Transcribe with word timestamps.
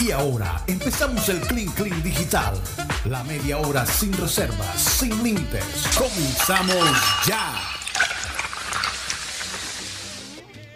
Y 0.00 0.10
ahora 0.10 0.62
empezamos 0.66 1.28
el 1.28 1.40
Clean 1.40 1.68
Clean 1.72 2.02
Digital. 2.02 2.54
La 3.06 3.24
media 3.24 3.58
hora 3.58 3.86
sin 3.86 4.12
reservas, 4.12 4.78
sin 4.80 5.22
límites. 5.22 5.64
Comenzamos 5.96 6.84
ya. 7.26 7.54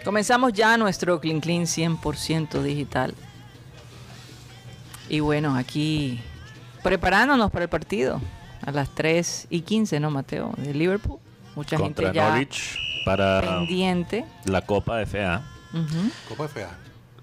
Comenzamos 0.03 0.53
ya 0.53 0.77
nuestro 0.77 1.19
Clean 1.21 1.39
Clean 1.39 1.63
100% 1.63 2.61
digital. 2.63 3.13
Y 5.09 5.19
bueno, 5.19 5.55
aquí 5.55 6.19
preparándonos 6.83 7.51
para 7.51 7.63
el 7.63 7.69
partido 7.69 8.19
a 8.65 8.71
las 8.71 8.89
3 8.95 9.47
y 9.49 9.61
15, 9.61 9.99
¿no, 9.99 10.09
Mateo? 10.09 10.53
De 10.57 10.73
Liverpool. 10.73 11.19
Mucha 11.55 11.77
Contra 11.77 12.07
gente 12.07 12.17
ya 12.17 12.29
Norwich 12.29 12.77
para 13.05 13.41
pendiente. 13.41 14.25
la 14.45 14.61
Copa 14.61 14.97
de 14.97 15.05
FA. 15.05 15.43
Ujú. 15.73 16.09
Copa 16.29 16.45
FA. 16.45 16.59
La- 16.61 16.67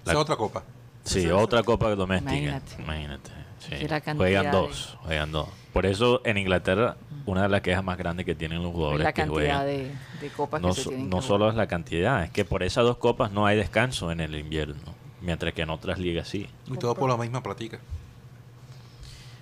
Esa 0.03 0.11
es 0.13 0.17
otra 0.17 0.35
copa. 0.37 0.63
Sí, 1.09 1.27
otra 1.31 1.63
Copa 1.63 1.89
doméstica. 1.95 2.33
Imagínate. 2.35 2.81
Imagínate. 2.81 3.31
sí. 3.59 3.69
Que 3.71 3.87
la 3.87 4.01
cantidad 4.01 4.15
Juegan 4.17 4.45
de- 4.45 4.51
dos, 4.51 4.97
juegan 5.01 5.31
dos. 5.31 5.49
Por 5.73 5.85
eso 5.85 6.21
en 6.25 6.37
Inglaterra, 6.37 6.97
una 7.25 7.43
de 7.43 7.49
las 7.49 7.61
quejas 7.61 7.83
más 7.83 7.97
grandes 7.97 8.25
que 8.25 8.33
tienen 8.35 8.59
los 8.63 8.69
Es 8.69 8.75
jugadores 8.75 9.03
la 9.03 9.13
que 9.13 9.21
cantidad 9.21 9.59
juegan. 9.59 9.65
de, 9.65 9.91
de 10.21 10.29
copas 10.35 10.61
No, 10.61 10.69
que 10.69 10.73
se 10.75 10.81
so- 10.83 10.89
tienen 10.89 11.09
no 11.09 11.17
que 11.17 11.23
solo 11.23 11.37
jugar. 11.45 11.51
es 11.51 11.57
la 11.57 11.67
cantidad, 11.67 12.23
es 12.23 12.31
que 12.31 12.43
por 12.45 12.63
esas 12.63 12.83
dos 12.83 12.97
copas 12.97 13.31
no 13.31 13.45
hay 13.45 13.55
descanso 13.57 14.11
en 14.11 14.19
el 14.19 14.35
invierno, 14.35 14.75
mientras 15.21 15.53
que 15.53 15.61
en 15.61 15.69
otras 15.69 15.99
ligas 15.99 16.27
sí. 16.27 16.47
Y 16.67 16.77
todo 16.77 16.95
por 16.95 17.09
la 17.09 17.17
misma 17.17 17.41
platica. 17.43 17.79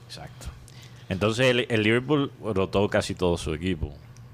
Exacto. 0.08 0.48
Entonces 1.10 1.46
el, 1.48 1.66
el 1.70 1.84
Liverpool 1.84 2.32
rotó 2.44 2.88
casi 2.90 3.16
todo 3.16 3.38
su 3.38 3.54
equipo. 3.54 3.88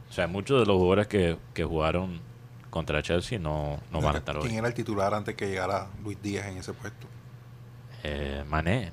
O 0.10 0.14
sea, 0.14 0.28
muchos 0.28 0.60
de 0.60 0.66
los 0.66 0.76
jugadores 0.76 1.08
que, 1.08 1.38
que 1.54 1.64
jugaron 1.64 2.20
contra 2.70 3.02
Chelsea 3.04 3.38
no, 3.40 3.80
no 3.92 4.02
van 4.02 4.16
a 4.16 4.20
estar 4.20 4.36
¿Quién 4.40 4.52
hoy. 4.52 4.58
era 4.58 4.68
el 4.68 4.74
titular 4.74 5.14
antes 5.14 5.36
que 5.36 5.48
llegara 5.48 5.88
Luis 6.04 6.20
Díaz 6.22 6.48
en 6.48 6.58
ese 6.58 6.74
puesto? 6.74 7.08
Eh, 8.04 8.44
Mané. 8.50 8.92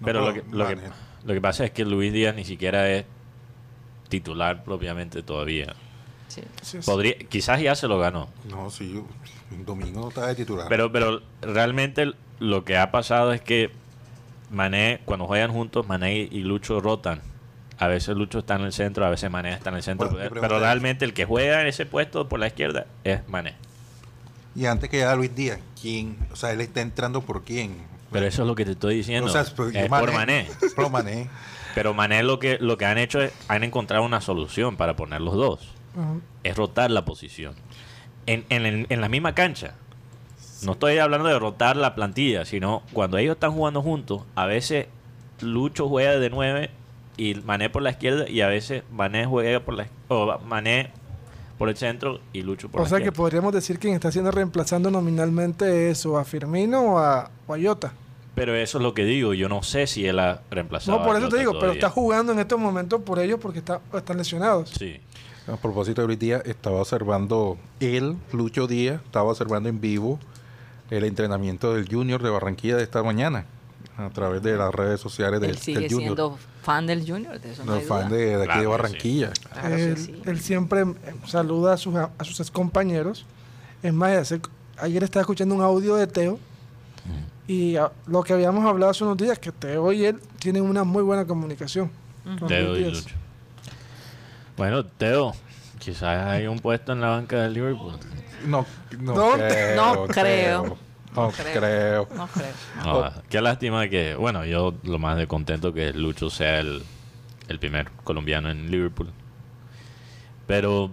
No, 0.00 0.04
Pero 0.04 0.26
lo 0.26 0.34
que, 0.34 0.42
lo, 0.50 0.66
que, 0.66 0.78
lo 1.24 1.34
que 1.34 1.40
pasa 1.40 1.64
es 1.64 1.70
que 1.70 1.84
Luis 1.84 2.12
Díaz 2.12 2.34
ni 2.34 2.44
siquiera 2.44 2.88
es 2.88 3.04
titular 4.08 4.64
propiamente 4.64 5.22
todavía. 5.22 5.74
Sí. 6.28 6.42
Sí, 6.62 6.82
sí. 6.82 6.86
Podría, 6.86 7.16
quizás 7.16 7.60
ya 7.60 7.74
se 7.74 7.88
lo 7.88 7.98
ganó. 7.98 8.28
No, 8.48 8.70
sí, 8.70 9.02
un 9.50 9.64
domingo 9.64 10.00
no 10.02 10.08
estaba 10.08 10.28
de 10.28 10.34
titular. 10.34 10.66
Pero, 10.68 10.92
pero 10.92 11.22
realmente 11.40 12.12
lo 12.38 12.64
que 12.64 12.76
ha 12.76 12.90
pasado 12.90 13.32
es 13.32 13.40
que 13.40 13.70
Mané, 14.50 15.00
cuando 15.04 15.26
juegan 15.26 15.52
juntos, 15.52 15.86
Mané 15.86 16.16
y 16.16 16.40
Lucho 16.40 16.80
rotan. 16.80 17.20
A 17.78 17.86
veces 17.86 18.16
Lucho 18.16 18.40
está 18.40 18.56
en 18.56 18.62
el 18.62 18.72
centro, 18.72 19.04
a 19.06 19.10
veces 19.10 19.30
Mané 19.30 19.52
está 19.52 19.70
en 19.70 19.76
el 19.76 19.82
centro. 19.82 20.10
Bueno, 20.10 20.30
pero, 20.40 20.58
realmente 20.58 21.04
el 21.04 21.14
que 21.14 21.24
juega 21.24 21.60
en 21.60 21.68
ese 21.68 21.86
puesto 21.86 22.28
por 22.28 22.40
la 22.40 22.48
izquierda 22.48 22.86
es 23.04 23.26
Mané. 23.28 23.54
y 24.56 24.66
antes 24.66 24.90
que 24.90 24.96
llegara 24.96 25.16
Luis 25.16 25.34
Díaz, 25.34 25.60
¿quién? 25.80 26.16
O 26.32 26.36
sea, 26.36 26.52
él 26.52 26.60
está 26.60 26.80
entrando 26.80 27.20
por 27.22 27.44
quién. 27.44 27.76
Pero 28.10 28.26
eso 28.26 28.42
es 28.42 28.48
lo 28.48 28.54
que 28.54 28.64
te 28.64 28.72
estoy 28.72 28.96
diciendo. 28.96 29.28
O 29.28 29.32
sea, 29.32 29.44
pero 29.54 29.70
es 29.70 29.88
por 29.88 30.12
Mané. 30.12 30.48
Pero 31.74 31.94
Mané 31.94 32.22
lo 32.22 32.38
que, 32.38 32.58
lo 32.60 32.76
que 32.76 32.86
han 32.86 32.98
hecho 32.98 33.20
es, 33.20 33.32
han 33.46 33.62
encontrado 33.62 34.02
una 34.02 34.20
solución 34.20 34.76
para 34.76 34.96
poner 34.96 35.20
los 35.20 35.34
dos. 35.34 35.68
Es 36.42 36.56
rotar 36.56 36.90
la 36.90 37.04
posición. 37.04 37.54
En, 38.26 38.44
en, 38.48 38.86
en 38.88 39.00
la 39.00 39.08
misma 39.08 39.34
cancha. 39.34 39.74
No 40.62 40.72
estoy 40.72 40.98
hablando 40.98 41.28
de 41.28 41.38
rotar 41.38 41.76
la 41.76 41.94
plantilla, 41.94 42.44
sino 42.44 42.82
cuando 42.92 43.16
ellos 43.18 43.34
están 43.36 43.52
jugando 43.52 43.80
juntos, 43.80 44.22
a 44.34 44.46
veces 44.46 44.86
Lucho 45.40 45.88
juega 45.88 46.18
de 46.18 46.30
9 46.30 46.70
y 47.16 47.34
Mané 47.34 47.70
por 47.70 47.82
la 47.82 47.90
izquierda 47.90 48.28
y 48.28 48.40
a 48.40 48.48
veces 48.48 48.82
Mané 48.90 49.26
juega 49.26 49.60
por 49.60 49.74
la 49.74 49.86
o 50.08 50.38
Mané 50.40 50.90
por 51.58 51.68
el 51.68 51.76
centro 51.76 52.20
y 52.32 52.42
Lucho 52.42 52.68
por 52.68 52.80
O 52.80 52.84
la 52.84 52.90
sea 52.90 53.00
que 53.00 53.12
podríamos 53.12 53.52
decir 53.52 53.78
quien 53.78 53.94
está 53.94 54.08
haciendo 54.08 54.30
reemplazando 54.30 54.90
nominalmente 54.90 55.90
eso 55.90 56.16
a 56.16 56.24
Firmino 56.24 56.94
o 56.94 56.98
a, 56.98 57.30
o 57.46 57.54
a 57.54 57.58
Jota. 57.60 57.92
Pero 58.34 58.54
eso 58.54 58.78
es 58.78 58.84
lo 58.84 58.94
que 58.94 59.04
digo, 59.04 59.34
yo 59.34 59.48
no 59.48 59.64
sé 59.64 59.88
si 59.88 60.06
él 60.06 60.20
ha 60.20 60.40
reemplazado 60.48 60.96
No, 60.96 61.04
por 61.04 61.16
a 61.16 61.18
eso 61.18 61.28
te 61.28 61.38
digo, 61.38 61.58
pero 61.58 61.72
está 61.72 61.90
jugando 61.90 62.32
en 62.32 62.38
estos 62.38 62.58
momentos 62.58 63.02
por 63.02 63.18
ellos 63.18 63.40
porque 63.42 63.58
está, 63.58 63.80
están 63.92 64.16
lesionados. 64.16 64.70
Sí. 64.70 65.00
A 65.48 65.56
propósito 65.56 66.02
de 66.02 66.06
Luis 66.06 66.18
Díaz, 66.20 66.42
estaba 66.44 66.80
observando 66.80 67.58
él, 67.80 68.16
Lucho 68.32 68.66
Díaz, 68.66 69.00
estaba 69.04 69.30
observando 69.30 69.68
en 69.68 69.80
vivo 69.80 70.20
el 70.90 71.04
entrenamiento 71.04 71.74
del 71.74 71.88
Junior 71.88 72.22
de 72.22 72.30
Barranquilla 72.30 72.76
de 72.76 72.84
esta 72.84 73.02
mañana 73.02 73.46
a 73.98 74.10
través 74.10 74.42
de 74.42 74.56
las 74.56 74.72
redes 74.74 75.00
sociales 75.00 75.40
del, 75.40 75.50
Él 75.50 75.58
sigue 75.58 75.80
del 75.80 75.88
Junior. 75.90 76.16
siendo 76.16 76.38
fan 76.62 76.86
del 76.86 77.04
Junior, 77.06 77.40
de 77.40 77.52
eso 77.52 77.64
no, 77.64 77.72
No, 77.72 77.78
hay 77.78 77.84
fan 77.84 78.08
duda. 78.08 78.18
de, 78.18 78.36
de 78.36 78.42
aquí 78.44 78.58
de 78.58 78.64
sí. 78.64 78.66
Barranquilla. 78.66 79.30
Claro 79.52 79.74
él, 79.76 79.96
sí. 79.98 80.22
él 80.24 80.40
siempre 80.40 80.80
eh, 80.82 80.94
saluda 81.26 81.72
a 81.74 81.76
sus, 81.76 81.94
a 81.96 82.10
sus 82.22 82.38
ex 82.40 82.50
compañeros. 82.50 83.26
Es 83.82 83.92
más, 83.92 84.12
hace- 84.16 84.40
ayer 84.78 85.02
estaba 85.04 85.22
escuchando 85.22 85.54
un 85.54 85.62
audio 85.62 85.96
de 85.96 86.06
Teo 86.06 86.38
y 87.46 87.76
ah, 87.76 87.90
lo 88.06 88.22
que 88.22 88.34
habíamos 88.34 88.64
hablado 88.66 88.90
hace 88.90 89.02
unos 89.04 89.16
días, 89.16 89.38
que 89.38 89.50
Teo 89.52 89.92
y 89.92 90.04
él 90.04 90.20
tienen 90.38 90.62
una 90.62 90.84
muy 90.84 91.02
buena 91.02 91.24
comunicación. 91.26 91.90
con 92.38 92.46
Teo 92.48 92.76
y. 92.76 92.84
Lucho. 92.90 93.14
Bueno, 94.56 94.84
Teo, 94.84 95.32
quizás 95.78 96.26
hay 96.26 96.46
un 96.46 96.58
puesto 96.58 96.92
en 96.92 97.00
la 97.00 97.08
banca 97.08 97.42
del 97.42 97.54
Liverpool. 97.54 97.94
No, 98.46 98.66
no, 99.00 99.14
No, 99.14 99.32
creo. 99.36 99.76
no 99.76 100.06
creo. 100.06 100.78
No 101.14 101.30
creo. 101.30 101.58
creo. 101.60 102.08
No 102.16 102.26
creo. 102.28 102.52
No, 102.84 102.98
Oh. 102.98 103.12
Qué 103.28 103.40
lástima 103.40 103.88
que, 103.88 104.14
bueno, 104.14 104.44
yo 104.44 104.74
lo 104.84 104.98
más 104.98 105.16
de 105.16 105.26
contento 105.26 105.72
que 105.72 105.92
Lucho 105.92 106.30
sea 106.30 106.60
el, 106.60 106.82
el 107.48 107.58
primer 107.58 107.90
colombiano 108.04 108.50
en 108.50 108.70
Liverpool. 108.70 109.10
Pero 110.46 110.90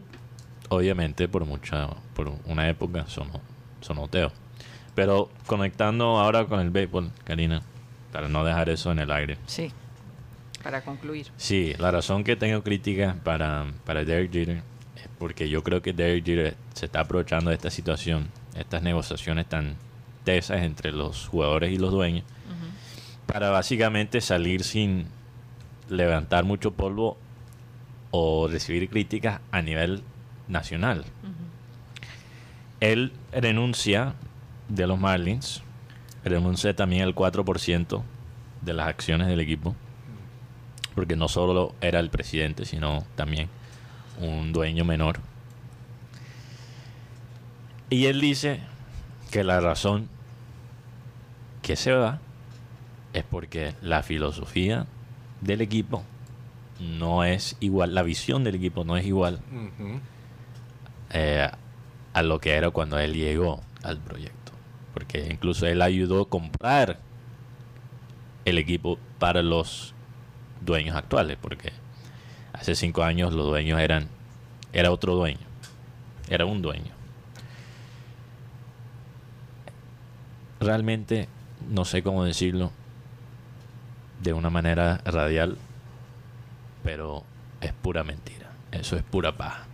obviamente 0.70 1.28
por 1.28 1.46
mucha, 1.46 1.88
por 2.14 2.32
una 2.46 2.68
época 2.70 3.06
sonó 3.08 4.08
Teo. 4.10 4.32
Pero 4.96 5.30
conectando 5.46 6.18
ahora 6.20 6.46
con 6.46 6.60
el 6.60 6.70
béisbol, 6.70 7.12
Karina, 7.24 7.62
para 8.12 8.30
no 8.30 8.44
dejar 8.46 8.70
eso 8.70 8.92
en 8.92 9.00
el 9.00 9.12
aire. 9.12 9.38
Sí. 9.46 9.72
Para 10.64 10.82
concluir. 10.82 11.28
Sí, 11.38 11.74
la 11.78 11.92
razón 11.92 12.24
que 12.24 12.36
tengo 12.36 12.64
críticas 12.64 13.16
para, 13.24 13.66
para 13.86 14.04
Derek 14.04 14.32
Jeter 14.32 14.64
es 14.96 15.10
porque 15.20 15.48
yo 15.50 15.64
creo 15.64 15.82
que 15.82 15.94
Derek 15.94 16.26
Jeter 16.26 16.56
se 16.74 16.86
está 16.86 17.02
aprovechando 17.02 17.50
de 17.50 17.56
esta 17.56 17.70
situación, 17.70 18.30
estas 18.58 18.82
negociaciones 18.82 19.48
tan 19.48 19.76
tesas 20.26 20.64
entre 20.64 20.92
los 20.92 21.30
jugadores 21.30 21.72
y 21.72 21.78
los 21.78 21.92
dueños, 21.92 22.26
para 23.26 23.50
básicamente 23.50 24.20
salir 24.20 24.64
sin 24.64 25.06
levantar 25.88 26.44
mucho 26.44 26.72
polvo 26.72 27.18
o 28.12 28.50
recibir 28.50 28.90
críticas 28.90 29.40
a 29.52 29.62
nivel 29.62 30.04
nacional. 30.50 31.06
Él 32.82 33.14
renuncia 33.32 34.16
de 34.68 34.86
los 34.88 35.00
Marlins, 35.00 35.64
renuncia 36.26 36.76
también 36.76 37.04
el 37.04 37.16
4% 37.16 38.02
de 38.62 38.74
las 38.74 38.88
acciones 38.88 39.28
del 39.28 39.40
equipo 39.40 39.76
porque 40.96 41.18
no 41.18 41.28
solo 41.28 41.76
era 41.82 42.00
el 42.00 42.10
presidente, 42.10 42.66
sino 42.66 43.06
también 43.16 43.50
un 44.20 44.54
dueño 44.54 44.86
menor. 44.86 45.20
Y 47.90 48.06
él 48.06 48.22
dice 48.22 48.62
que 49.30 49.44
la 49.44 49.60
razón 49.60 50.10
que 51.66 51.76
se 51.76 51.92
va 51.92 52.20
es 53.12 53.24
porque 53.24 53.74
la 53.82 54.04
filosofía 54.04 54.86
del 55.42 55.62
equipo 55.62 56.04
no 56.80 57.24
es 57.24 57.58
igual, 57.60 57.96
la 57.96 58.04
visión 58.04 58.44
del 58.44 58.54
equipo 58.54 58.84
no 58.84 58.98
es 58.98 59.06
igual 59.08 59.40
eh, 61.10 61.50
a 62.14 62.22
lo 62.22 62.40
que 62.40 62.54
era 62.54 62.70
cuando 62.70 63.00
él 63.00 63.16
llegó 63.16 63.64
al 63.82 63.98
proyecto. 63.98 64.52
Porque 64.94 65.28
incluso 65.32 65.66
él 65.66 65.82
ayudó 65.82 66.22
a 66.22 66.30
comprar 66.30 67.00
el 68.46 68.60
equipo 68.60 69.00
para 69.18 69.42
los 69.42 69.96
dueños 70.62 70.96
actuales, 70.96 71.36
porque 71.42 71.74
hace 72.54 72.76
cinco 72.76 73.02
años 73.02 73.34
los 73.34 73.48
dueños 73.48 73.80
eran, 73.80 74.08
era 74.72 74.92
otro 74.92 75.16
dueño, 75.16 75.48
era 76.30 76.46
un 76.46 76.62
dueño. 76.62 76.94
Realmente 80.60 81.28
no 81.70 81.86
sé 81.86 82.04
cómo 82.04 82.24
decirlo 82.24 82.72
de 84.22 84.34
una 84.34 84.50
manera 84.50 85.02
radial, 85.06 85.58
pero 86.84 87.24
es 87.62 87.74
pura 87.74 88.04
mentira, 88.04 88.52
eso 88.72 88.96
es 88.96 89.04
pura 89.04 89.36
paja. 89.38 89.66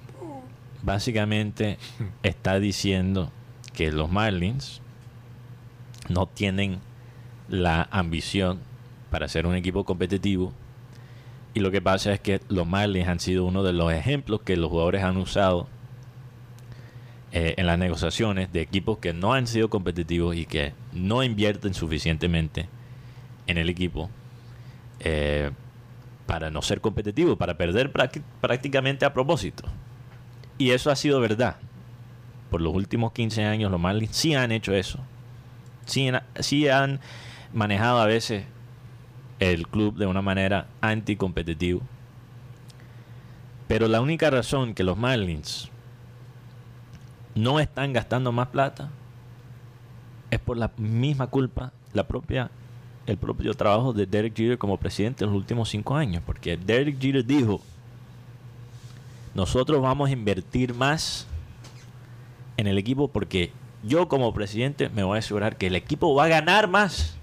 Básicamente 0.84 1.78
está 2.24 2.60
diciendo 2.60 3.32
que 3.74 3.92
los 3.92 4.12
Marlins 4.12 4.82
no 6.10 6.26
tienen 6.26 6.80
la 7.48 7.88
ambición 7.92 8.60
para 9.10 9.28
ser 9.28 9.46
un 9.46 9.56
equipo 9.56 9.84
competitivo. 9.86 10.54
Y 11.54 11.60
lo 11.60 11.70
que 11.70 11.82
pasa 11.82 12.14
es 12.14 12.20
que 12.20 12.40
los 12.48 12.66
Marlins 12.66 13.10
han 13.10 13.20
sido 13.20 13.46
uno 13.46 13.62
de 13.64 13.74
los 13.74 13.92
ejemplos 13.92 14.42
que 14.42 14.56
los 14.56 14.70
jugadores 14.70 15.04
han 15.04 15.18
usado 15.18 15.68
eh, 17.34 17.56
en 17.58 17.66
las 17.66 17.80
negociaciones 17.80 18.52
de 18.52 18.62
equipos 18.62 18.98
que 19.00 19.14
no 19.14 19.34
han 19.34 19.48
sido 19.48 19.70
competitivos 19.70 20.36
y 20.36 20.46
que 20.46 20.74
no 20.92 21.24
invierten 21.24 21.74
suficientemente 21.74 22.68
en 23.48 23.58
el 23.58 23.70
equipo 23.70 24.10
eh, 25.00 25.52
para 26.26 26.52
no 26.52 26.62
ser 26.62 26.82
competitivos, 26.82 27.38
para 27.38 27.58
perder 27.58 27.92
prácti- 27.92 28.22
prácticamente 28.42 29.06
a 29.06 29.14
propósito. 29.14 29.64
Y 30.58 30.72
eso 30.72 30.92
ha 30.92 30.96
sido 30.96 31.20
verdad. 31.20 31.56
Por 32.50 32.62
los 32.62 32.74
últimos 32.74 33.14
15 33.14 33.46
años 33.46 33.72
los 33.72 33.80
Marlins 33.80 34.16
sí 34.16 34.36
han 34.36 34.52
hecho 34.52 34.74
eso. 34.74 35.00
Sí, 35.86 36.12
sí 36.40 36.68
han 36.68 37.00
manejado 37.54 38.00
a 38.00 38.06
veces 38.06 38.44
el 39.40 39.68
club 39.68 39.96
de 39.98 40.06
una 40.06 40.22
manera 40.22 40.68
anticompetitiva. 40.82 41.82
Pero 43.68 43.88
la 43.88 44.02
única 44.02 44.30
razón 44.30 44.74
que 44.74 44.84
los 44.84 44.98
Marlins 44.98 45.71
no 47.36 47.60
están 47.60 47.94
gastando 47.94 48.32
más 48.32 48.48
plata 48.50 48.90
es 50.32 50.40
por 50.40 50.58
la 50.58 50.72
misma 50.78 51.28
culpa, 51.28 51.74
la 51.94 52.08
propia, 52.08 52.50
el 53.06 53.18
propio 53.18 53.54
trabajo 53.54 53.94
de 53.94 54.06
Derek 54.06 54.36
Jeter 54.36 54.58
como 54.58 54.78
presidente 54.78 55.26
en 55.26 55.30
los 55.30 55.38
últimos 55.38 55.70
cinco 55.70 55.96
años. 55.96 56.24
Porque 56.26 56.58
Derek 56.58 57.00
Jeter 57.00 57.26
dijo, 57.26 57.62
nosotros 59.36 59.82
vamos 59.82 60.10
a 60.10 60.14
invertir 60.14 60.74
más 60.74 61.28
en 62.58 62.68
el 62.68 62.78
equipo 62.78 63.10
porque 63.10 63.52
yo 63.84 64.08
como 64.08 64.34
presidente 64.34 64.90
me 64.90 65.04
voy 65.04 65.18
a 65.18 65.20
asegurar 65.20 65.58
que 65.58 65.68
el 65.68 65.76
equipo 65.76 66.16
va 66.16 66.26
a 66.26 66.30
ganar 66.30 66.70
más. 66.70 67.18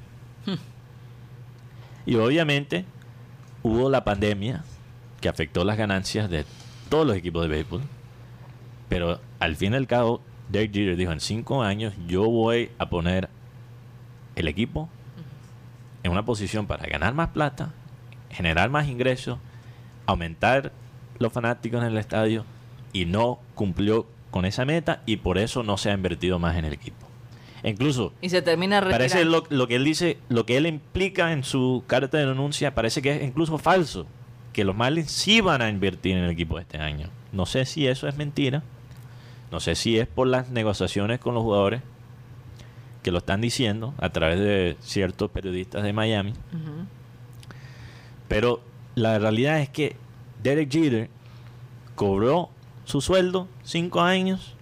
y 2.06 2.14
obviamente 2.16 2.84
hubo 3.62 3.88
la 3.88 4.04
pandemia 4.04 4.64
que 5.20 5.28
afectó 5.28 5.64
las 5.64 5.78
ganancias 5.78 6.28
de 6.28 6.44
todos 6.90 7.06
los 7.06 7.16
equipos 7.16 7.42
de 7.42 7.48
béisbol. 7.48 7.82
Pero 8.88 9.18
al 9.40 9.56
fin 9.56 9.72
y 9.72 9.76
al 9.76 9.86
cabo, 9.86 10.20
Derek 10.48 10.72
Jeter 10.72 10.96
dijo, 10.96 11.12
en 11.12 11.20
cinco 11.20 11.62
años 11.62 11.94
yo 12.06 12.24
voy 12.28 12.70
a 12.78 12.88
poner 12.88 13.28
el 14.36 14.48
equipo 14.48 14.88
en 16.02 16.12
una 16.12 16.24
posición 16.24 16.66
para 16.66 16.86
ganar 16.86 17.14
más 17.14 17.28
plata, 17.28 17.72
generar 18.30 18.70
más 18.70 18.88
ingresos, 18.88 19.38
aumentar 20.06 20.72
los 21.18 21.32
fanáticos 21.32 21.82
en 21.82 21.88
el 21.88 21.98
estadio 21.98 22.44
y 22.92 23.04
no 23.04 23.40
cumplió 23.54 24.06
con 24.30 24.44
esa 24.44 24.64
meta 24.64 25.02
y 25.06 25.16
por 25.16 25.38
eso 25.38 25.62
no 25.62 25.76
se 25.76 25.90
ha 25.90 25.94
invertido 25.94 26.38
más 26.38 26.56
en 26.56 26.64
el 26.64 26.72
equipo. 26.72 27.06
Incluso 27.64 28.12
Y 28.20 28.28
se 28.28 28.40
termina 28.40 28.80
parece 28.80 29.24
lo, 29.24 29.44
lo 29.50 29.66
que 29.66 29.76
él 29.76 29.84
dice, 29.84 30.18
lo 30.28 30.46
que 30.46 30.56
él 30.56 30.66
implica 30.66 31.32
en 31.32 31.42
su 31.42 31.82
carta 31.86 32.18
de 32.18 32.26
denuncia, 32.26 32.74
parece 32.74 33.02
que 33.02 33.16
es 33.16 33.22
incluso 33.22 33.58
falso. 33.58 34.06
Que 34.52 34.64
los 34.64 34.76
Marlins 34.76 35.10
sí 35.10 35.40
van 35.40 35.62
a 35.62 35.68
invertir 35.68 36.16
en 36.16 36.24
el 36.24 36.30
equipo 36.30 36.58
este 36.58 36.78
año. 36.78 37.10
No 37.32 37.46
sé 37.46 37.64
si 37.64 37.86
eso 37.86 38.08
es 38.08 38.16
mentira. 38.16 38.62
No 39.50 39.60
sé 39.60 39.74
si 39.74 39.98
es 39.98 40.06
por 40.06 40.26
las 40.26 40.50
negociaciones 40.50 41.18
con 41.20 41.34
los 41.34 41.42
jugadores 41.42 41.82
que 43.02 43.10
lo 43.10 43.18
están 43.18 43.40
diciendo 43.40 43.94
a 43.98 44.10
través 44.10 44.38
de 44.38 44.76
ciertos 44.80 45.30
periodistas 45.30 45.82
de 45.82 45.92
Miami. 45.92 46.34
Pero 48.28 48.60
la 48.94 49.18
realidad 49.18 49.60
es 49.60 49.68
que 49.70 49.96
Derek 50.42 50.70
Jeter 50.70 51.08
cobró 51.94 52.50
su 52.84 53.00
sueldo 53.00 53.48
cinco 53.62 54.00
años, 54.02 54.54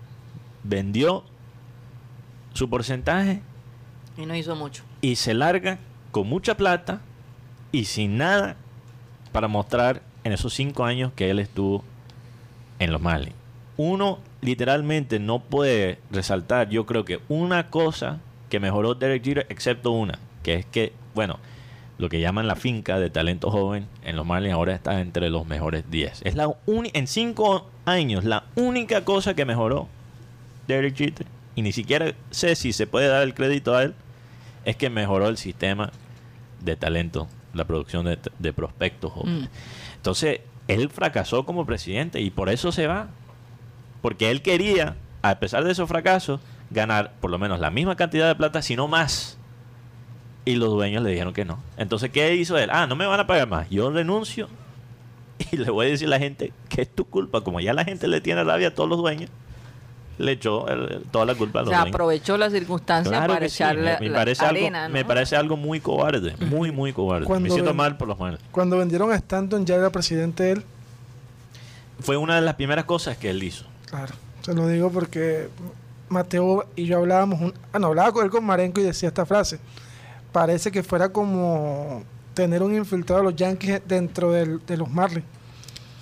vendió 0.63 1.25
su 2.53 2.69
porcentaje 2.71 3.43
Y 4.17 4.27
no 4.27 4.35
hizo 4.35 4.55
mucho. 4.57 4.83
y 5.01 5.17
se 5.17 5.35
larga 5.35 5.79
con 6.11 6.29
mucha 6.29 6.57
plata 6.57 7.01
y 7.73 7.85
sin 7.87 8.17
nada 8.17 8.57
para 9.33 9.49
mostrar 9.49 10.03
en 10.25 10.33
esos 10.33 10.55
cinco 10.55 10.85
años 10.85 11.13
que 11.15 11.31
él 11.31 11.39
estuvo 11.39 11.85
en 12.79 12.93
los 12.93 13.01
Marlins. 13.03 13.35
Uno 13.77 14.19
literalmente 14.41 15.19
no 15.19 15.41
puede 15.41 15.99
resaltar, 16.11 16.69
yo 16.69 16.87
creo 16.87 17.05
que 17.05 17.21
una 17.29 17.71
cosa 17.71 18.21
que 18.49 18.61
mejoró 18.61 18.95
Derek 18.95 19.25
Jeter, 19.25 19.47
excepto 19.49 19.91
una, 19.91 20.19
que 20.43 20.55
es 20.55 20.67
que, 20.67 20.93
bueno, 21.15 21.39
lo 21.99 22.09
que 22.09 22.21
llaman 22.21 22.47
la 22.47 22.57
finca 22.57 22.99
de 22.99 23.11
talento 23.11 23.51
joven 23.51 23.87
en 24.05 24.17
los 24.17 24.27
Marlins 24.27 24.55
ahora 24.55 24.75
está 24.75 25.01
entre 25.01 25.31
los 25.31 25.47
mejores 25.47 25.91
10. 25.91 26.23
Es 26.25 26.35
la 26.35 26.55
en 26.67 27.07
cinco 27.07 27.71
años 27.87 28.25
la 28.25 28.45
única 28.55 29.05
cosa 29.05 29.35
que 29.35 29.45
mejoró 29.45 29.89
Derek 30.67 30.95
Jeter, 30.97 31.27
y 31.55 31.63
ni 31.63 31.73
siquiera 31.73 32.15
sé 32.31 32.55
si 32.55 32.73
se 32.73 32.87
puede 32.87 33.09
dar 33.09 33.23
el 33.23 33.35
crédito 33.35 33.75
a 33.75 33.83
él, 33.83 33.95
es 34.65 34.77
que 34.77 34.91
mejoró 34.91 35.29
el 35.29 35.39
sistema 35.39 35.91
de 36.61 36.77
talento, 36.77 37.29
la 37.55 37.65
producción 37.65 38.05
de, 38.05 38.19
de 38.39 38.53
prospectos 38.53 39.13
jóvenes. 39.13 39.45
Mm. 39.45 39.97
Entonces, 39.97 40.41
él 40.69 40.91
fracasó 40.91 41.47
como 41.47 41.65
presidente 41.65 42.21
y 42.21 42.31
por 42.31 42.49
eso 42.49 42.73
se 42.73 42.87
va. 42.87 43.09
Porque 44.03 44.31
él 44.31 44.43
quería, 44.43 44.97
a 45.23 45.39
pesar 45.39 45.65
de 45.65 45.73
esos 45.73 45.89
fracasos, 45.89 46.41
ganar 46.71 47.13
por 47.21 47.31
lo 47.31 47.39
menos 47.39 47.61
la 47.61 47.71
misma 47.71 47.97
cantidad 47.97 48.27
de 48.29 48.35
plata, 48.35 48.63
si 48.63 48.77
no 48.77 48.89
más. 48.89 49.39
Y 50.45 50.55
los 50.57 50.71
dueños 50.71 51.03
le 51.03 51.11
dijeron 51.11 51.33
que 51.35 51.45
no. 51.45 51.59
Entonces, 51.77 52.11
¿qué 52.11 52.35
hizo 52.37 52.57
él? 52.57 52.71
Ah, 52.73 52.87
no 52.87 52.95
me 52.95 53.07
van 53.07 53.19
a 53.19 53.27
pagar 53.27 53.49
más. 53.49 53.69
Yo 53.69 53.91
renuncio 53.91 54.49
y 55.53 55.57
le 55.57 55.71
voy 55.71 55.87
a 55.87 55.89
decir 55.91 56.07
a 56.07 56.11
la 56.11 56.19
gente 56.19 56.53
que 56.69 56.83
es 56.83 56.89
tu 56.95 57.05
culpa. 57.05 57.41
Como 57.43 57.59
ya 57.61 57.73
la 57.75 57.85
gente 57.85 58.07
le 58.07 58.21
tiene 58.21 58.45
rabia 58.45 58.69
a 58.69 58.71
todos 58.75 58.89
los 58.89 58.99
dueños, 58.99 59.29
le 60.19 60.33
echó 60.33 60.69
el- 60.69 61.03
toda 61.11 61.27
la 61.27 61.35
culpa 61.35 61.59
a 61.59 61.63
O 61.63 61.65
los 61.65 61.71
sea, 61.73 61.81
dueños. 61.81 61.95
aprovechó 61.95 62.39
la 62.39 62.49
circunstancia 62.49 63.11
Claro 63.11 63.27
para 63.27 63.41
que 63.41 63.49
sí, 63.49 63.57
echarle 63.63 63.95
me, 63.95 64.01
me 64.01 64.09
la 64.11 64.19
parece 64.19 64.45
arena, 64.47 64.79
algo, 64.85 64.89
¿no? 64.89 64.95
me 64.95 65.05
parece 65.05 65.37
algo 65.37 65.57
muy 65.57 65.81
cobarde, 65.81 66.35
muy, 66.47 66.71
muy 66.71 66.93
cobarde. 66.93 67.27
Cuando 67.27 67.43
me 67.43 67.51
siento 67.51 67.71
ven- 67.71 67.77
mal 67.77 67.97
por 67.97 68.07
los. 68.09 68.17
Cuando 68.53 68.77
vendieron 68.79 69.11
a 69.11 69.17
Stanton 69.17 69.67
ya 69.67 69.75
era 69.75 69.91
presidente 69.91 70.53
él. 70.53 70.63
Fue 72.01 72.17
una 72.17 72.37
de 72.37 72.43
las 72.43 72.55
primeras 72.55 72.85
cosas 72.85 73.17
que 73.17 73.31
él 73.31 73.43
hizo. 73.43 73.65
Claro. 73.97 74.15
Se 74.43 74.55
lo 74.55 74.69
digo 74.69 74.91
porque 74.91 75.49
Mateo 76.09 76.69
y 76.77 76.85
yo 76.85 76.99
hablábamos, 76.99 77.41
un, 77.41 77.55
ah, 77.73 77.79
no, 77.79 77.89
hablaba 77.89 78.13
con 78.13 78.25
él 78.25 78.31
con 78.31 78.45
Marenco 78.45 78.81
y 78.81 78.85
decía 78.85 79.09
esta 79.09 79.25
frase. 79.25 79.59
Parece 80.33 80.71
que 80.71 80.83
fuera 80.83 81.09
como 81.09 82.05
tener 82.35 82.63
un 82.63 82.75
infiltrado 82.75 83.23
de 83.23 83.31
los 83.31 83.37
Yankees 83.37 83.81
dentro 83.87 84.31
de 84.31 84.77
los 84.77 84.91
Marlins. 84.91 85.25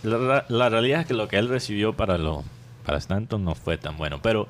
La, 0.03 0.69
realidad 0.69 1.01
es 1.01 1.07
que 1.07 1.15
lo 1.15 1.29
que 1.29 1.39
él 1.39 1.49
recibió 1.49 1.95
para 1.95 2.19
lo 2.19 2.45
para 2.85 2.99
Stanton 2.99 3.43
no 3.43 3.55
fue 3.55 3.79
tan 3.79 3.97
bueno, 3.97 4.21
pero 4.21 4.47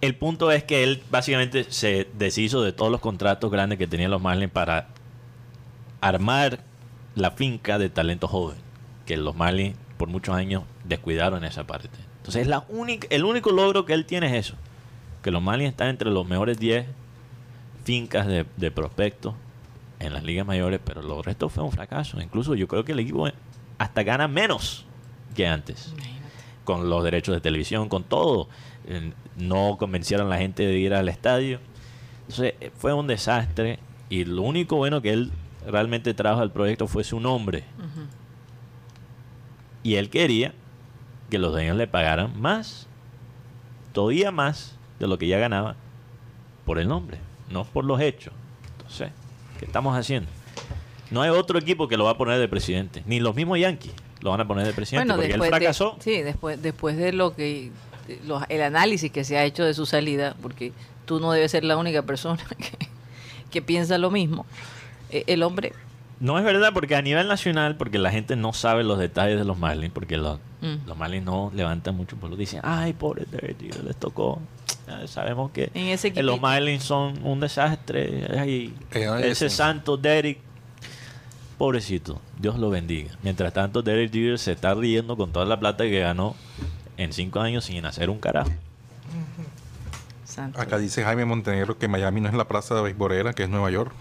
el 0.00 0.14
punto 0.14 0.52
es 0.52 0.62
que 0.62 0.84
él 0.84 1.02
básicamente 1.10 1.64
se 1.70 2.06
deshizo 2.16 2.62
de 2.62 2.72
todos 2.72 2.92
los 2.92 3.00
contratos 3.00 3.50
grandes 3.50 3.78
que 3.78 3.88
tenían 3.88 4.12
los 4.12 4.22
Marlins 4.22 4.52
para 4.52 4.86
armar 6.00 6.60
la 7.16 7.32
finca 7.32 7.78
de 7.78 7.88
talento 7.88 8.28
joven, 8.28 8.58
que 9.06 9.16
los 9.16 9.34
Marlins 9.34 9.76
por 9.96 10.08
muchos 10.08 10.36
años 10.36 10.62
descuidaron 10.84 11.42
esa 11.42 11.66
parte. 11.66 12.05
Entonces 12.26 12.42
es 12.42 12.48
la 12.48 12.64
única, 12.68 13.06
el 13.10 13.24
único 13.24 13.52
logro 13.52 13.84
que 13.84 13.92
él 13.92 14.04
tiene 14.04 14.26
es 14.26 14.46
eso, 14.46 14.56
que 15.22 15.30
los 15.30 15.40
Marlins 15.40 15.70
están 15.70 15.88
entre 15.88 16.10
los 16.10 16.26
mejores 16.26 16.58
10 16.58 16.84
fincas 17.84 18.26
de, 18.26 18.44
de 18.56 18.70
prospectos 18.72 19.34
en 20.00 20.12
las 20.12 20.24
ligas 20.24 20.44
mayores, 20.44 20.80
pero 20.84 21.02
lo 21.02 21.22
resto 21.22 21.48
fue 21.48 21.62
un 21.62 21.70
fracaso. 21.70 22.20
Incluso 22.20 22.56
yo 22.56 22.66
creo 22.66 22.84
que 22.84 22.90
el 22.92 22.98
equipo 22.98 23.28
hasta 23.78 24.02
gana 24.02 24.26
menos 24.26 24.86
que 25.36 25.46
antes. 25.46 25.92
Con 26.64 26.90
los 26.90 27.04
derechos 27.04 27.32
de 27.32 27.40
televisión, 27.40 27.88
con 27.88 28.02
todo. 28.02 28.48
Eh, 28.88 29.12
No 29.38 29.76
convencieron 29.78 30.26
a 30.26 30.30
la 30.30 30.38
gente 30.38 30.66
de 30.66 30.78
ir 30.78 30.94
al 30.94 31.08
estadio. 31.08 31.60
Entonces 32.22 32.54
eh, 32.60 32.72
fue 32.76 32.92
un 32.92 33.06
desastre. 33.06 33.78
Y 34.10 34.24
lo 34.24 34.42
único 34.42 34.76
bueno 34.76 35.00
que 35.00 35.12
él 35.12 35.30
realmente 35.64 36.12
trajo 36.12 36.40
al 36.40 36.50
proyecto 36.50 36.88
fue 36.88 37.04
su 37.04 37.20
nombre. 37.20 37.62
Y 39.84 39.94
él 39.94 40.10
quería 40.10 40.52
que 41.30 41.38
los 41.38 41.52
dueños 41.52 41.76
le 41.76 41.86
pagaran 41.86 42.40
más, 42.40 42.86
todavía 43.92 44.30
más 44.30 44.74
de 44.98 45.06
lo 45.08 45.18
que 45.18 45.26
ya 45.26 45.38
ganaba 45.38 45.76
por 46.64 46.78
el 46.78 46.88
nombre, 46.88 47.18
no 47.50 47.64
por 47.64 47.84
los 47.84 48.00
hechos. 48.00 48.32
Entonces, 48.76 49.10
¿qué 49.58 49.64
estamos 49.66 49.96
haciendo? 49.96 50.28
No 51.10 51.22
hay 51.22 51.30
otro 51.30 51.58
equipo 51.58 51.88
que 51.88 51.96
lo 51.96 52.04
va 52.04 52.12
a 52.12 52.18
poner 52.18 52.38
de 52.38 52.48
presidente, 52.48 53.02
ni 53.06 53.20
los 53.20 53.34
mismos 53.34 53.58
Yankees 53.58 53.92
lo 54.20 54.30
van 54.30 54.40
a 54.40 54.48
poner 54.48 54.66
de 54.66 54.72
presidente, 54.72 55.06
Bueno, 55.12 55.20
porque 55.22 55.34
él 55.34 55.40
de, 55.40 55.48
fracasó. 55.48 55.96
sí, 56.00 56.22
después, 56.22 56.60
después 56.62 56.96
de 56.96 57.12
lo 57.12 57.34
que 57.36 57.70
de 58.08 58.20
los- 58.26 58.42
el 58.48 58.62
análisis 58.62 59.10
que 59.12 59.24
se 59.24 59.36
ha 59.36 59.44
hecho 59.44 59.64
de 59.64 59.74
su 59.74 59.84
salida, 59.86 60.34
porque 60.40 60.72
tú 61.04 61.20
no 61.20 61.32
debes 61.32 61.50
ser 61.50 61.64
la 61.64 61.76
única 61.76 62.02
persona 62.02 62.42
que, 62.58 62.88
que 63.50 63.62
piensa 63.62 63.98
lo 63.98 64.10
mismo. 64.10 64.46
Eh, 65.10 65.24
el 65.26 65.42
hombre, 65.42 65.72
No 66.18 66.38
es 66.38 66.44
verdad, 66.44 66.70
porque 66.72 66.96
a 66.96 67.02
nivel 67.02 67.28
nacional, 67.28 67.76
porque 67.76 67.98
la 67.98 68.10
gente 68.10 68.36
no 68.36 68.52
sabe 68.54 68.84
los 68.84 68.98
detalles 68.98 69.38
de 69.38 69.44
los 69.44 69.58
Marlins, 69.58 69.92
porque 69.92 70.16
los, 70.16 70.38
Mm. 70.62 70.86
los 70.86 70.96
Marlins 70.96 71.24
no 71.26 71.52
levantan 71.54 71.94
mucho 71.94 72.16
por 72.16 72.30
lo 72.30 72.36
dicen, 72.36 72.60
ay, 72.62 72.94
pobre 72.94 73.26
Derek 73.30 73.60
Jeter, 73.60 73.84
les 73.84 73.96
tocó. 73.96 74.40
Ya 74.88 75.06
sabemos 75.06 75.50
que 75.50 75.70
En 75.74 75.88
ese 75.88 76.08
eh, 76.14 76.22
los. 76.22 76.40
Marlins 76.40 76.82
son 76.84 77.22
un 77.24 77.40
desastre. 77.40 78.26
ay, 78.38 78.74
Eh, 78.92 79.06
ese 79.24 79.50
santo 79.50 79.96
Derek, 79.98 80.38
pobrecito, 81.58 82.20
Dios 82.38 82.58
lo 82.58 82.70
bendiga. 82.70 83.10
Mientras 83.22 83.52
tanto, 83.52 83.82
Derek 83.82 84.10
Jeter 84.12 84.38
se 84.38 84.52
está 84.52 84.72
riendo 84.74 85.16
con 85.18 85.32
toda 85.32 85.44
la 85.44 85.60
plata 85.60 85.84
que 85.84 86.00
ganó 86.00 86.34
en 86.96 87.12
cinco 87.12 87.40
años 87.40 87.64
sin 87.66 87.84
hacer 87.84 88.08
un 88.08 88.18
carajo. 88.18 88.50
santo. 90.24 90.60
Acá 90.60 90.78
dice 90.78 91.04
Jaime 91.04 91.24
Montenegro 91.24 91.78
que 91.78 91.88
Miami 91.88 92.20
no 92.22 92.28
es 92.28 92.34
la 92.34 92.46
plaza 92.48 92.74
de 92.74 92.82
beisbolera, 92.82 93.32
que 93.34 93.42
es 93.44 93.48
Nueva 93.50 93.70
York. 93.70 93.92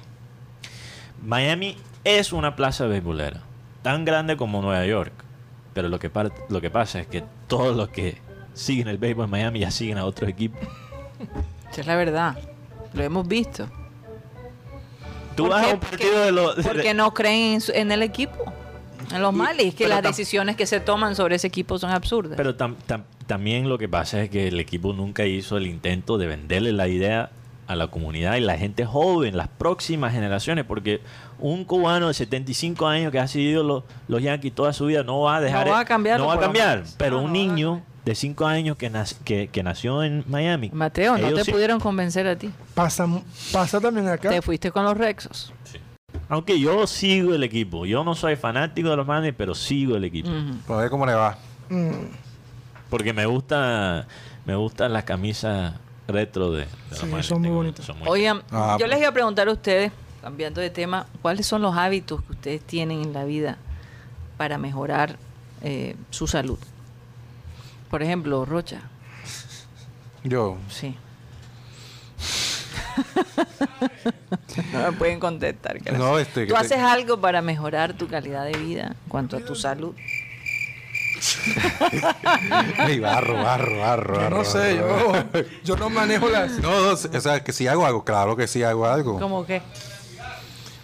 Miami 1.23 1.77
es 2.05 2.31
una 2.31 2.55
plaza 2.55 2.85
beisbolera, 2.87 3.41
tan 3.81 4.05
grande 4.05 4.37
como 4.37 4.61
Nueva 4.61 4.85
York. 4.85 5.11
Pero 5.73 5.89
lo 5.89 5.99
que, 5.99 6.09
lo 6.47 6.61
que 6.61 6.69
pasa 6.69 7.01
es 7.01 7.07
que 7.07 7.23
todos 7.47 7.75
los 7.75 7.89
que 7.89 8.17
siguen 8.53 8.87
el 8.87 8.97
béisbol 8.97 9.25
en 9.25 9.31
Miami 9.31 9.59
ya 9.59 9.71
siguen 9.71 9.97
a 9.97 10.05
otros 10.05 10.29
equipos. 10.29 10.61
Esa 11.69 11.81
es 11.81 11.87
la 11.87 11.97
verdad. 11.97 12.37
Lo 12.93 13.03
hemos 13.03 13.27
visto. 13.27 13.67
Tú 15.35 15.43
¿Por 15.43 15.51
vas 15.51 15.67
a 15.67 15.73
un 15.73 15.79
partido 15.81 16.21
de 16.21 16.31
los... 16.31 16.55
Porque 16.55 16.93
no 16.93 17.13
creen 17.13 17.55
en, 17.55 17.61
su- 17.61 17.73
en 17.73 17.91
el 17.91 18.01
equipo. 18.03 18.37
En 19.13 19.21
los 19.21 19.33
males. 19.33 19.75
que 19.75 19.87
las 19.87 20.01
decisiones 20.01 20.55
que 20.55 20.65
se 20.65 20.79
toman 20.79 21.15
sobre 21.15 21.35
ese 21.35 21.47
equipo 21.47 21.77
son 21.77 21.91
absurdas. 21.91 22.37
Pero 22.37 22.55
tam- 22.55 22.75
tam- 22.87 23.03
también 23.27 23.67
lo 23.67 23.77
que 23.77 23.89
pasa 23.89 24.21
es 24.23 24.29
que 24.29 24.47
el 24.47 24.59
equipo 24.61 24.93
nunca 24.93 25.25
hizo 25.25 25.57
el 25.57 25.67
intento 25.67 26.17
de 26.17 26.27
venderle 26.27 26.71
la 26.71 26.87
idea 26.87 27.31
a 27.67 27.75
la 27.75 27.87
comunidad 27.87 28.35
y 28.35 28.41
la 28.41 28.57
gente 28.57 28.85
joven, 28.85 29.35
las 29.35 29.47
próximas 29.47 30.13
generaciones, 30.13 30.65
porque 30.65 31.01
un 31.39 31.65
cubano 31.65 32.07
de 32.09 32.13
75 32.13 32.87
años 32.87 33.11
que 33.11 33.19
ha 33.19 33.27
seguido 33.27 33.63
los, 33.63 33.83
los 34.07 34.21
Yankees 34.21 34.53
toda 34.53 34.71
su 34.73 34.85
vida 34.85 35.03
no 35.03 35.21
va 35.21 35.37
a 35.37 35.41
dejar, 35.41 35.65
No 35.65 35.73
va 35.73 35.79
a 35.79 35.85
cambiar 35.85 36.19
no 36.19 36.27
va 36.27 36.35
a 36.35 36.39
cambiar, 36.39 36.83
pero 36.97 37.17
No, 37.17 37.23
un 37.23 37.27
no 37.27 37.33
niño 37.33 37.81
de 38.05 38.13
5 38.13 38.45
años 38.45 38.77
que, 38.77 38.91
nac- 38.91 39.17
que, 39.23 39.47
que 39.47 39.63
nació 39.63 40.03
en 40.03 40.23
Miami. 40.27 40.69
Mateo, 40.73 41.17
no 41.17 41.33
te 41.33 41.43
sí- 41.43 41.51
pudieron 41.51 41.79
convencer 41.79 42.27
a 42.27 42.35
ti. 42.35 42.51
Pasa, 42.75 43.07
pasa 43.51 43.81
también 43.81 44.07
acá. 44.09 44.29
Te 44.29 44.41
fuiste 44.43 44.71
con 44.71 44.83
los 44.83 44.95
Rexos. 44.95 45.51
Aunque 46.29 46.59
yo 46.59 46.85
sigo 46.87 47.33
el 47.33 47.43
equipo, 47.43 47.85
yo 47.87 48.03
no 48.03 48.13
soy 48.15 48.35
fanático 48.35 48.89
de 48.89 48.95
los 48.95 49.07
Marlins, 49.07 49.35
pero 49.37 49.55
sigo 49.55 49.95
el 49.95 50.03
equipo. 50.03 50.29
A 50.69 50.75
ver 50.77 50.89
cómo 50.91 51.05
le 51.05 51.13
va. 51.15 51.37
Mm, 51.69 51.91
Porque 52.91 53.11
me 53.11 53.25
gusta 53.25 54.05
me 54.45 54.55
gustan 54.55 54.93
las 54.93 55.03
camisas 55.03 55.73
retro 56.07 56.51
de, 56.51 56.65
Sí, 56.91 57.07
son 57.23 57.41
muy 57.41 57.49
bonitas. 57.51 57.89
Oigan, 58.05 58.41
Ah, 58.51 58.77
yo 58.79 58.85
pues. 58.85 58.89
les 58.91 58.99
iba 58.99 59.09
a 59.09 59.13
preguntar 59.13 59.47
a 59.47 59.51
ustedes, 59.51 59.91
cambiando 60.21 60.61
de 60.61 60.69
tema, 60.69 61.07
¿cuáles 61.21 61.45
son 61.47 61.61
los 61.61 61.75
hábitos 61.75 62.21
que 62.23 62.31
ustedes 62.33 62.61
tienen 62.61 63.01
en 63.01 63.13
la 63.13 63.23
vida 63.25 63.57
para 64.37 64.57
mejorar 64.57 65.17
eh, 65.61 65.95
su 66.11 66.27
salud? 66.27 66.59
Por 67.89 68.03
ejemplo, 68.03 68.45
Rocha, 68.45 68.81
Yo, 70.23 70.57
sí. 70.69 70.95
no 74.73 74.79
me 74.79 74.91
pueden 74.97 75.19
contestar. 75.19 75.75
gracias. 75.79 75.97
No, 75.97 76.17
este, 76.19 76.41
que 76.41 76.47
¿Tú 76.47 76.53
te- 76.53 76.59
haces 76.59 76.79
algo 76.79 77.19
para 77.19 77.41
mejorar 77.41 77.93
tu 77.93 78.07
calidad 78.07 78.45
de 78.45 78.57
vida 78.57 78.87
en 78.87 79.09
cuanto 79.09 79.37
a 79.37 79.39
tu 79.41 79.55
salud? 79.55 79.93
Ay, 82.77 82.99
barro, 82.99 83.35
barro, 83.35 83.79
barro, 83.79 84.13
yo 84.15 84.21
barro, 84.21 84.37
no 84.37 84.45
sé, 84.45 84.79
barro. 84.79 85.13
yo, 85.33 85.41
yo 85.63 85.75
no 85.77 85.89
manejo 85.89 86.29
las... 86.29 86.51
No, 86.59 86.89
o 86.89 86.95
sea, 86.95 87.43
que 87.43 87.53
si 87.53 87.67
hago 87.67 87.85
algo, 87.85 88.03
claro 88.03 88.35
que 88.35 88.47
sí 88.47 88.63
hago 88.63 88.85
algo. 88.85 89.19
¿Cómo 89.19 89.45
que? 89.45 89.61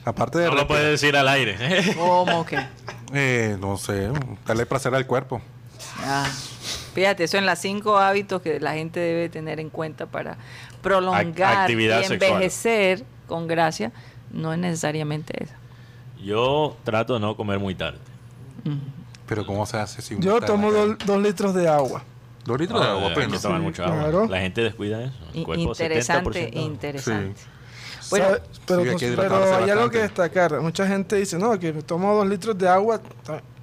Aparte 0.03 0.39
de 0.39 0.47
No 0.47 0.55
lo 0.55 0.67
puedes 0.67 0.85
decir 0.85 1.15
al 1.15 1.27
aire. 1.27 1.57
¿Cómo 1.97 2.45
que? 2.45 2.59
eh, 3.13 3.57
no 3.59 3.77
sé, 3.77 4.09
darle 4.45 4.65
placer 4.65 4.95
al 4.95 5.05
cuerpo. 5.05 5.41
Ah, 6.03 6.27
fíjate, 6.93 7.25
eso 7.25 7.37
en 7.37 7.45
las 7.45 7.59
cinco 7.59 7.97
hábitos 7.97 8.41
que 8.41 8.59
la 8.59 8.73
gente 8.73 8.99
debe 8.99 9.29
tener 9.29 9.59
en 9.59 9.69
cuenta 9.69 10.05
para 10.07 10.37
prolongar 10.81 11.57
actividad 11.59 12.01
y 12.01 12.05
sexual. 12.05 12.31
envejecer 12.31 13.03
con 13.27 13.47
gracia, 13.47 13.91
no 14.31 14.53
es 14.53 14.59
necesariamente 14.59 15.43
esa. 15.43 15.55
Yo 16.23 16.77
trato 16.83 17.13
de 17.15 17.19
no 17.19 17.35
comer 17.35 17.59
muy 17.59 17.75
tarde. 17.75 17.99
Pero 19.31 19.45
¿cómo 19.45 19.65
se 19.65 19.77
hace 19.77 20.01
si 20.01 20.13
uno 20.15 20.23
Yo 20.25 20.33
está 20.39 20.47
en 20.47 20.51
tomo 20.51 20.73
dos, 20.73 20.97
dos 21.05 21.21
litros 21.21 21.53
de 21.55 21.65
agua. 21.65 22.03
Dos 22.43 22.59
litros 22.59 22.81
de 22.81 22.85
Ah, 22.85 22.91
agua, 22.91 23.11
Sí, 23.15 23.47
mucha 23.61 23.85
agua. 23.85 23.97
claro. 23.99 24.27
La 24.27 24.41
gente 24.41 24.61
descuida 24.61 25.05
eso. 25.05 25.15
El 25.33 25.39
I- 25.39 25.43
cuerpo 25.45 25.61
interesante, 25.71 26.29
70%. 26.51 26.59
interesante. 26.65 27.39
Sí. 27.39 27.45
Bueno, 28.11 28.25
¿Sabe? 28.25 28.41
pero, 28.67 28.81
Sí, 28.83 28.87
hay 28.89 28.93
pues, 28.95 29.01
que 29.11 29.17
pero 29.17 29.55
hay 29.55 29.69
algo 29.71 29.89
que 29.89 29.97
destacar. 29.99 30.61
Mucha 30.61 30.85
gente 30.87 31.15
dice, 31.15 31.37
no, 31.39 31.57
que 31.59 31.73
tomo 31.73 32.13
dos 32.13 32.27
litros 32.27 32.55
de 32.57 32.67
agua. 32.69 33.01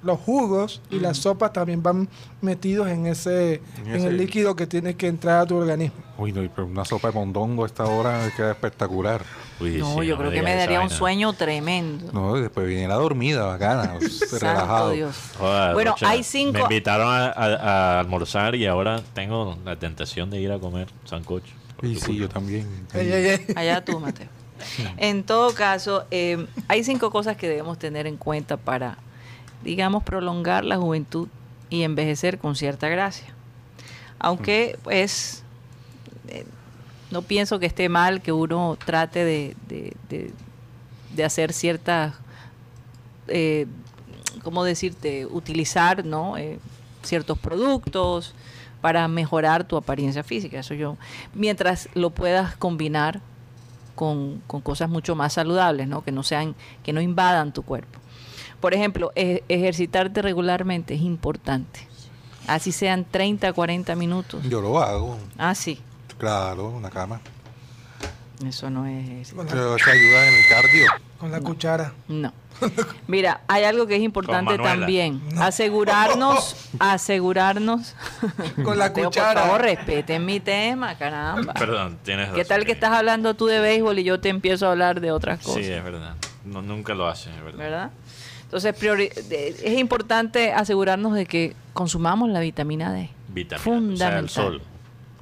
Los 0.01 0.17
jugos 0.21 0.81
y 0.89 0.97
las 1.01 1.17
sopas 1.17 1.51
también 1.51 1.83
van 1.83 2.07
metidos 2.39 2.87
en 2.87 3.05
ese, 3.05 3.55
En 3.79 3.87
en 3.87 3.95
ese- 3.95 4.07
el 4.07 4.17
líquido 4.17 4.55
que 4.55 4.65
tiene 4.65 4.95
que 4.95 5.07
entrar 5.07 5.41
a 5.41 5.45
tu 5.45 5.57
organismo. 5.57 5.97
Uy, 6.17 6.31
no, 6.31 6.41
pero 6.55 6.67
una 6.67 6.85
sopa 6.85 7.09
de 7.09 7.15
mondongo 7.15 7.63
a 7.63 7.67
esta 7.67 7.83
hora 7.83 8.17
queda 8.37 8.51
espectacular. 8.51 9.21
Uy, 9.59 9.71
no, 9.77 9.99
sí, 9.99 10.07
yo 10.07 10.15
no 10.15 10.19
creo 10.21 10.31
que 10.31 10.41
me 10.41 10.55
daría 10.55 10.79
un 10.79 10.89
sueño 10.89 11.33
tremendo. 11.33 12.13
No, 12.13 12.37
y 12.37 12.41
después 12.41 12.65
viene 12.65 12.87
la 12.87 12.95
dormida, 12.95 13.45
bacana, 13.45 13.99
Santo 14.09 14.37
relajado. 14.39 14.91
Dios. 14.91 15.15
Joder, 15.37 15.73
Bueno, 15.73 15.91
Rocha, 15.91 16.09
hay 16.09 16.23
cinco- 16.23 16.53
Me 16.53 16.61
invitaron 16.61 17.07
a, 17.09 17.25
a- 17.27 17.97
a 17.97 17.99
almorzar 17.99 18.55
y 18.55 18.65
ahora 18.67 19.01
tengo 19.13 19.57
la 19.65 19.75
tentación 19.77 20.29
de 20.29 20.39
ir 20.39 20.51
a 20.53 20.59
comer 20.59 20.87
sancocho. 21.03 21.53
sí, 21.81 21.95
culpa. 21.95 22.11
yo 22.13 22.29
también. 22.29 22.65
Ey, 22.93 23.11
ey, 23.11 23.25
ey. 23.27 23.45
Allá 23.57 23.83
tú, 23.83 23.99
Mateo. 23.99 24.27
En 24.97 25.23
todo 25.23 25.53
caso, 25.53 26.05
eh, 26.11 26.45
hay 26.67 26.83
cinco 26.83 27.11
cosas 27.11 27.37
que 27.37 27.47
debemos 27.47 27.77
tener 27.79 28.07
en 28.07 28.17
cuenta 28.17 28.57
para, 28.57 28.97
digamos, 29.63 30.03
prolongar 30.03 30.65
la 30.65 30.77
juventud 30.77 31.27
y 31.69 31.83
envejecer 31.83 32.37
con 32.39 32.55
cierta 32.55 32.89
gracia. 32.89 33.27
Aunque, 34.19 34.77
pues, 34.83 35.43
eh, 36.27 36.45
no 37.11 37.21
pienso 37.21 37.59
que 37.59 37.65
esté 37.65 37.89
mal 37.89 38.21
que 38.21 38.31
uno 38.31 38.77
trate 38.83 39.23
de, 39.25 39.55
de- 39.67 39.93
de- 40.09 41.23
hacer 41.23 41.51
ciertas, 41.53 42.13
eh, 43.27 43.65
¿cómo 44.43 44.63
decirte? 44.63 45.25
Utilizar, 45.25 46.05
¿no? 46.05 46.35
Ciertos 47.03 47.37
productos 47.37 48.33
para 48.81 49.07
mejorar 49.09 49.65
tu 49.65 49.75
apariencia 49.75 50.23
física. 50.23 50.59
Eso 50.59 50.73
yo, 50.75 50.95
mientras 51.33 51.89
lo 51.93 52.09
puedas 52.11 52.55
combinar 52.55 53.19
con, 53.99 54.41
con 54.47 54.61
cosas 54.61 54.89
mucho 54.89 55.13
más 55.13 55.33
saludables, 55.33 55.85
¿no? 55.85 56.05
Que 56.05 56.13
no 56.13 56.23
sean, 56.23 56.55
que 56.83 56.93
no 56.93 57.01
invadan 57.01 57.51
tu 57.51 57.63
cuerpo. 57.63 57.99
Por 58.61 58.73
ejemplo, 58.73 59.11
e- 59.13 59.43
ejercitarte 59.49 60.21
regularmente 60.21 60.93
es 60.93 61.01
importante. 61.01 61.81
Así 62.47 62.71
sean 62.71 63.03
30, 63.03 63.51
40 63.51 63.95
minutos. 63.97 64.41
Yo 64.47 64.61
lo 64.61 64.79
hago, 64.79 65.17
Ah, 65.37 65.53
sí. 65.53 65.81
claro, 66.17 66.69
una 66.69 66.89
cama. 66.89 67.19
Eso 68.45 68.69
no 68.69 68.85
es 68.85 69.05
ejercicio. 69.05 69.35
Con 69.37 69.45
la, 69.47 69.51
Pero 69.51 69.75
eso 69.75 69.89
ayuda 69.91 70.27
en 70.27 70.33
el 70.33 70.47
cardio. 70.49 70.85
con 71.19 71.31
la 71.31 71.41
cuchara. 71.41 71.93
No. 72.07 72.33
Mira, 73.07 73.41
hay 73.47 73.63
algo 73.63 73.87
que 73.87 73.95
es 73.95 74.01
importante 74.01 74.57
también. 74.57 75.21
Asegurarnos, 75.37 76.55
asegurarnos. 76.79 77.95
Con 78.63 78.77
la 78.77 78.85
Mateo, 78.89 79.05
cuchara. 79.05 79.41
Por 79.41 79.49
favor, 79.49 79.61
respeten 79.61 80.25
mi 80.25 80.39
tema, 80.39 80.97
caramba. 80.97 81.53
Perdón, 81.53 81.97
tienes 82.03 82.29
¿Qué 82.29 82.45
tal 82.45 82.65
que 82.65 82.71
estás 82.73 82.91
hablando 82.91 83.33
tú 83.33 83.45
de 83.47 83.59
béisbol 83.59 83.99
y 83.99 84.03
yo 84.03 84.19
te 84.19 84.29
empiezo 84.29 84.67
a 84.67 84.71
hablar 84.71 84.99
de 85.01 85.11
otras 85.11 85.39
cosas? 85.39 85.65
Sí, 85.65 85.71
es 85.71 85.83
verdad. 85.83 86.15
No, 86.45 86.61
nunca 86.61 86.93
lo 86.93 87.07
haces, 87.07 87.33
es 87.35 87.43
verdad. 87.43 87.57
¿verdad? 87.59 87.91
Entonces, 88.43 88.73
priori- 88.75 89.11
es 89.13 89.77
importante 89.79 90.51
asegurarnos 90.53 91.13
de 91.13 91.25
que 91.25 91.55
consumamos 91.73 92.29
la 92.29 92.39
vitamina 92.39 92.91
D. 92.91 93.09
Vitamina, 93.27 93.63
Fundamental. 93.63 94.25
o 94.25 94.27
sea, 94.27 94.43
el 94.45 94.51
sol. 94.53 94.61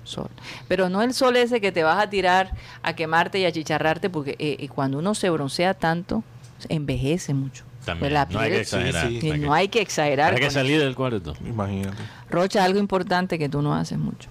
Sol. 0.08 0.30
Pero 0.68 0.90
no 0.90 1.02
el 1.02 1.14
sol 1.14 1.36
ese 1.38 1.60
que 1.62 1.72
te 1.72 1.84
vas 1.84 2.02
a 2.02 2.10
tirar 2.10 2.52
a 2.82 2.94
quemarte 2.96 3.40
y 3.40 3.46
a 3.46 3.52
chicharrarte, 3.52 4.10
porque 4.10 4.32
eh, 4.40 4.58
eh, 4.60 4.70
cuando 4.70 5.00
uno 5.00 5.14
se 5.16 5.30
broncea 5.30 5.74
tanto, 5.74 6.24
envejece 6.70 7.34
mucho. 7.34 7.64
También. 7.86 8.00
Pues 8.00 8.12
la 8.14 8.26
no 8.26 8.40
hay 8.40 8.50
que 8.52 8.58
piel- 8.58 8.62
exagerar. 8.62 9.08
sí, 9.08 9.22
sí. 9.22 9.28
y 9.28 9.32
Hay 9.32 9.40
no 9.40 9.54
hay 9.54 9.68
que 9.70 9.82
exagerar. 9.82 10.34
hay 10.34 10.40
que 10.40 10.52
salir 10.52 10.80
del 10.80 10.96
cuarto. 10.96 11.34
Imagínate. 11.46 11.98
Rocha, 12.30 12.64
algo 12.64 12.80
importante 12.80 13.38
que 13.40 13.48
tú 13.50 13.62
no 13.62 13.74
haces 13.76 13.98
mucho. 13.98 14.30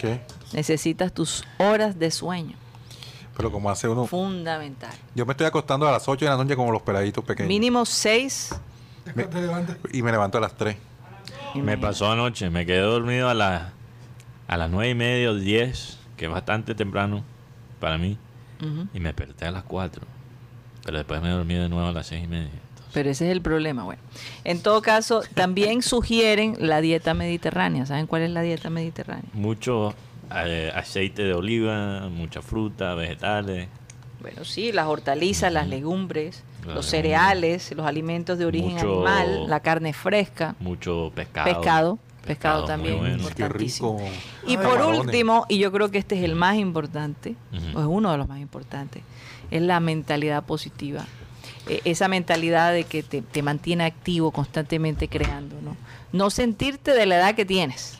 ¿Qué? 0.00 0.20
Necesitas 0.52 1.12
tus 1.12 1.44
horas 1.58 1.98
de 1.98 2.10
sueño. 2.10 2.56
Pero 3.36 3.52
como 3.52 3.70
hace 3.70 3.88
uno... 3.88 4.06
Fundamental. 4.06 4.92
Yo 5.14 5.26
me 5.26 5.32
estoy 5.32 5.46
acostando 5.46 5.86
a 5.86 5.92
las 5.92 6.08
8 6.08 6.24
de 6.24 6.30
la 6.30 6.36
noche 6.36 6.56
como 6.56 6.72
los 6.72 6.82
peladitos 6.82 7.22
pequeños. 7.24 7.48
Mínimo 7.48 7.84
seis. 7.84 8.54
Después 9.04 9.28
te 9.30 9.40
levantas. 9.40 9.76
Y 9.92 10.02
me 10.02 10.10
levanto 10.10 10.38
a 10.38 10.40
las 10.40 10.54
3. 10.54 10.76
Me 11.54 11.78
pasó 11.78 12.10
anoche, 12.10 12.50
me 12.50 12.66
quedé 12.66 12.80
dormido 12.80 13.28
a, 13.28 13.34
las 13.34 13.62
a 14.48 14.56
las 14.56 14.70
nueve 14.70 14.90
y 14.90 14.94
media 14.94 15.30
o 15.30 15.34
10, 15.34 15.98
que 16.16 16.26
es 16.26 16.30
bastante 16.30 16.74
temprano 16.74 17.22
para 17.80 17.98
mí, 17.98 18.16
y 18.94 19.00
me 19.00 19.08
desperté 19.10 19.44
a 19.46 19.50
las 19.50 19.64
4. 19.64 20.02
Pero 20.84 20.96
después 20.98 21.20
me 21.20 21.28
dormí 21.30 21.54
de 21.54 21.68
nuevo 21.68 21.88
a 21.88 21.92
las 21.92 22.06
seis 22.06 22.24
y 22.24 22.28
media. 22.28 22.48
Entonces, 22.70 22.94
Pero 22.94 23.10
ese 23.10 23.26
es 23.26 23.32
el 23.32 23.42
problema. 23.42 23.82
Bueno, 23.84 24.00
en 24.44 24.62
todo 24.62 24.80
caso, 24.82 25.22
también 25.34 25.82
sugieren 25.82 26.56
la 26.60 26.80
dieta 26.80 27.12
mediterránea. 27.12 27.84
¿Saben 27.86 28.06
cuál 28.06 28.22
es 28.22 28.30
la 28.30 28.42
dieta 28.42 28.70
mediterránea? 28.70 29.28
mucho 29.34 29.94
eh, 30.34 30.70
aceite 30.74 31.22
de 31.24 31.34
oliva, 31.34 32.08
mucha 32.08 32.40
fruta, 32.40 32.94
vegetales, 32.94 33.68
Bueno, 34.20 34.44
sí, 34.44 34.72
las 34.72 34.86
hortalizas, 34.86 35.52
las 35.52 35.68
legumbres, 35.68 36.42
los 36.58 36.66
legumbres. 36.66 36.86
cereales, 36.86 37.72
los 37.76 37.86
alimentos 37.86 38.38
de 38.38 38.46
origen 38.46 38.72
Mucho- 38.72 39.06
animal, 39.06 39.48
la 39.48 39.60
carne 39.60 39.92
fresca, 39.92 40.54
mucho 40.60 41.12
pescado. 41.14 41.44
pescado, 41.52 41.98
pescado, 42.26 42.64
también, 42.64 42.98
bueno. 42.98 43.16
Qué 43.16 43.22
importantísimo. 43.42 43.98
rico. 43.98 44.10
Y 44.46 44.50
Ay, 44.50 44.56
por 44.56 44.64
camarones. 44.78 45.00
último, 45.00 45.46
y 45.48 45.58
yo 45.58 45.72
creo 45.72 45.90
que 45.90 45.98
este 45.98 46.16
es 46.18 46.24
el 46.24 46.34
más 46.34 46.56
importante, 46.56 47.36
o 47.74 47.80
es 47.80 47.86
uno 47.86 48.10
de 48.12 48.18
los 48.18 48.28
más 48.28 48.38
importantes, 48.40 49.02
es 49.50 49.62
la 49.62 49.80
mentalidad 49.80 50.44
positiva. 50.44 51.04
Eh, 51.68 51.80
esa 51.84 52.06
mentalidad 52.08 52.72
de 52.72 52.84
que 52.84 53.02
te, 53.02 53.22
te 53.22 53.42
mantiene 53.42 53.84
activo 53.84 54.30
constantemente 54.30 55.08
creando, 55.08 55.56
¿no? 55.62 55.76
No 56.12 56.30
sentirte 56.30 56.92
de 56.92 57.06
la 57.06 57.16
edad 57.16 57.34
que 57.34 57.44
tienes. 57.44 57.98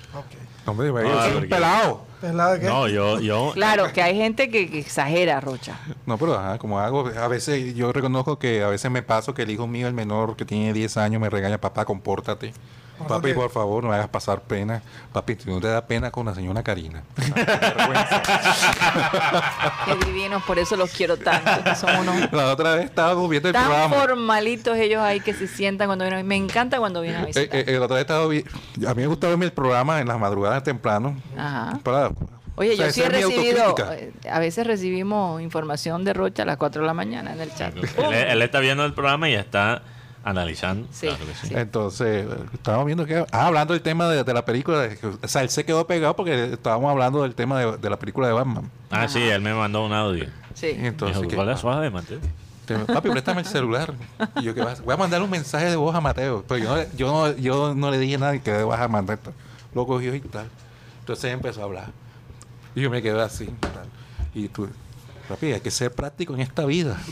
Hombre, 0.66 0.88
Ah, 0.88 1.30
porque- 1.33 1.49
pelado. 1.49 2.04
¿Pelado 2.21 2.52
de 2.54 2.61
qué? 2.61 2.66
No, 2.66 2.88
yo, 2.88 3.21
yo, 3.21 3.52
Claro, 3.54 3.92
que 3.92 4.02
hay 4.02 4.16
gente 4.16 4.49
que, 4.50 4.71
que 4.71 4.78
exagera, 4.78 5.38
Rocha. 5.38 5.78
No, 6.06 6.16
pero 6.16 6.35
ajá, 6.38 6.59
como 6.59 6.80
hago, 6.80 7.06
a 7.09 7.28
veces 7.28 7.75
yo 7.75 7.92
reconozco 7.92 8.38
que 8.38 8.62
a 8.64 8.68
veces 8.68 8.90
me 8.90 9.02
paso 9.02 9.35
que 9.35 9.42
el 9.42 9.50
hijo 9.50 9.66
mío, 9.66 9.87
el 9.87 9.92
menor 9.95 10.35
que 10.35 10.45
tiene 10.47 10.73
10 10.73 10.97
años, 10.97 11.21
me 11.21 11.28
regaña, 11.28 11.59
papá, 11.59 11.85
compórtate. 11.85 12.52
Papi, 13.09 13.33
por 13.35 13.50
favor, 13.50 13.83
no 13.85 13.91
me 13.91 13.97
hagas 13.97 14.09
pasar 14.09 14.41
pena. 14.41 14.83
Papi, 15.12 15.37
tú 15.37 15.50
no 15.50 15.61
te 15.61 15.69
da 15.69 15.87
pena 15.87 16.11
con 16.11 16.26
la 16.26 16.35
señora 16.35 16.62
Karina. 16.62 17.03
Qué 19.85 19.95
divinos, 20.07 20.43
por 20.45 20.59
eso 20.59 20.76
los 20.76 20.91
quiero 20.91 21.17
tanto. 21.17 21.62
que 21.65 21.75
son 21.75 21.95
unos 21.97 22.33
La 22.33 22.53
otra 22.53 22.75
vez 22.76 22.87
estábamos 22.87 23.29
viendo 23.29 23.49
el 23.49 23.55
tan 23.55 23.65
programa. 23.67 23.97
formalitos 23.97 24.76
ellos 24.76 25.00
ahí 25.03 25.21
que 25.21 25.35
se 25.35 25.47
sientan 25.47 25.88
cuando 25.88 26.05
vienen. 26.05 26.26
Me 26.26 26.37
encanta 26.37 26.79
cuando 26.79 27.00
vienen 27.00 27.21
a 27.21 27.25
Eh, 27.25 27.26
visitar. 27.26 27.57
eh, 27.59 27.65
eh, 27.69 27.79
la 27.79 27.85
otra 27.85 27.95
vez 27.97 28.03
estaba 28.03 28.26
vi- 28.26 28.45
a 28.87 28.95
mí 28.95 29.03
me 29.03 29.07
gusta 29.07 29.29
verme 29.29 29.45
el 29.45 29.53
programa 29.53 30.00
en 30.00 30.09
las 30.09 30.19
madrugadas 30.19 30.62
temprano 30.62 31.17
Ajá. 31.37 31.79
para 31.83 32.11
Oye, 32.59 32.73
O 32.73 32.76
sea, 32.76 32.87
yo 32.87 32.93
sí 32.93 33.03
he 33.03 33.09
recibido, 33.11 33.75
a 34.31 34.38
veces 34.38 34.67
recibimos 34.67 35.43
información 35.43 36.05
de 36.07 36.15
Rocha 36.15 36.43
a 36.45 36.47
las 36.47 36.57
4 36.57 36.81
de 36.81 36.87
la 36.87 36.95
mañana 36.95 37.35
en 37.35 37.41
el 37.43 37.55
chat. 37.55 37.75
Él, 37.76 38.15
él 38.15 38.41
está 38.43 38.61
viendo 38.61 38.83
el 38.87 38.95
programa 38.95 39.29
y 39.29 39.35
está 39.35 39.83
analizando. 40.26 40.87
Sí, 40.92 41.06
Claro 41.06 41.25
que 41.25 41.35
sí. 41.35 41.47
sí. 41.49 41.54
Entonces, 41.56 42.26
estábamos 42.52 42.87
viendo 42.87 43.06
que... 43.06 43.25
Ah, 43.30 43.47
hablando 43.47 43.73
del 43.75 43.83
tema 43.83 44.09
de, 44.09 44.25
de 44.25 44.35
la 44.35 44.45
película. 44.45 44.80
de- 44.83 44.99
o 45.23 45.28
sea, 45.28 45.42
él 45.42 45.49
se 45.50 45.64
quedó 45.64 45.87
pegado 45.87 46.14
porque 46.16 46.52
estábamos 46.52 46.90
hablando 46.90 47.23
del 47.23 47.35
tema 47.35 47.59
de, 47.61 47.76
de 47.78 47.90
la 47.90 47.99
película 47.99 48.26
de 48.26 48.33
Batman. 48.35 48.71
Ah, 48.90 49.06
sí, 49.09 49.23
él 49.23 49.40
me 49.40 49.54
mandó 49.54 49.87
un 49.87 49.92
audio. 49.92 50.26
Sí. 50.54 50.68
Entonces. 50.75 51.23
¿cuál 51.35 51.49
es 51.50 51.61
suave, 51.61 51.90
Mateo? 51.90 52.18
Te- 52.66 52.76
Papi, 52.78 53.11
préstame 53.11 53.42
el 53.42 53.47
celular. 53.47 53.95
Y 54.40 54.42
yo, 54.42 54.52
¿qué 54.54 54.61
vas? 54.62 54.83
Voy 54.83 54.95
a 54.95 54.97
mandar 54.97 55.23
un 55.23 55.30
mensaje 55.30 55.66
de 55.71 55.76
voz 55.76 55.95
a 55.95 56.00
Mateo. 56.00 56.45
Pero 56.49 56.59
yo 56.64 56.75
no, 56.76 56.83
yo 56.97 57.06
no, 57.06 57.37
yo 57.37 57.75
no 57.75 57.90
le 57.92 57.99
dije 57.99 58.18
nada 58.18 58.35
y 58.35 58.40
que 58.40 58.64
vas 58.64 58.80
a 58.80 58.88
mandar. 58.88 59.21
Lo 59.75 59.87
cogió 59.87 60.12
y 60.14 60.21
tal. 60.21 60.49
Entonces 61.00 61.33
empezó 61.33 61.61
a 61.61 61.64
hablar. 61.64 61.87
Y 62.75 62.80
yo 62.80 62.90
me 62.90 63.00
quedé 63.00 63.23
así. 63.23 63.47
tal. 63.61 63.87
Y 64.35 64.49
tú, 64.49 64.68
papi, 65.28 65.52
hay 65.52 65.61
que 65.61 65.71
ser 65.71 65.92
práctico 65.92 66.35
en 66.35 66.40
esta 66.40 66.64
vida. 66.64 66.97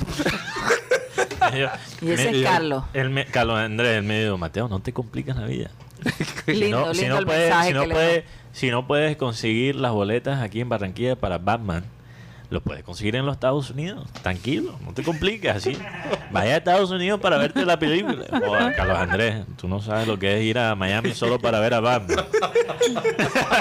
Y 2.03 2.11
ese 2.11 2.31
Me- 2.33 2.39
es 2.39 2.45
Carlos. 2.45 2.85
me- 3.11 3.27
Carlos 3.27 3.59
Andrés, 3.59 3.97
él 3.99 4.03
me 4.05 4.23
dijo, 4.25 4.39
Mateo, 4.39 4.69
no 4.69 4.81
te 4.81 4.93
complicas 4.93 5.37
la 5.37 5.47
vida. 5.47 5.71
Lindo, 6.47 6.87
no, 6.87 6.95
si 6.95 7.07
no 7.07 7.19
el 7.19 7.25
puedes, 7.27 7.43
mensaje 7.45 7.69
si 7.69 7.75
no 7.75 7.81
que 7.83 7.87
le 7.89 7.95
puedes, 7.95 8.15
dio. 8.25 8.31
si 8.53 8.71
no 8.71 8.87
puedes 8.87 9.17
conseguir 9.17 9.77
las 9.77 9.93
boletas 9.93 10.43
aquí 10.43 10.61
en 10.61 10.69
Barranquilla 10.69 11.17
para 11.17 11.39
Batman, 11.39 11.85
lo 12.51 12.61
puedes 12.61 12.85
conseguir 12.85 13.17
en 13.17 13.27
los 13.27 13.35
Estados 13.35 13.71
Unidos. 13.71 14.07
Tranquilo, 14.23 14.79
no 14.85 14.93
te 14.93 15.03
compliques 15.03 15.55
así. 15.55 15.77
Vaya 16.31 16.55
a 16.55 16.57
Estados 16.59 16.91
Unidos 16.91 17.21
para 17.21 17.37
verte 17.39 17.65
la 17.65 17.79
película. 17.79 18.25
Joder, 18.31 18.75
Carlos 18.77 18.99
Andrés, 18.99 19.45
tú 19.57 19.67
no 19.69 19.81
sabes 19.81 20.07
lo 20.07 20.19
que 20.19 20.37
es 20.39 20.43
ir 20.45 20.59
a 20.59 20.75
Miami 20.75 21.13
solo 21.15 21.39
para 21.41 21.59
ver 21.61 21.75
a 21.75 21.81
Batman. 21.81 22.25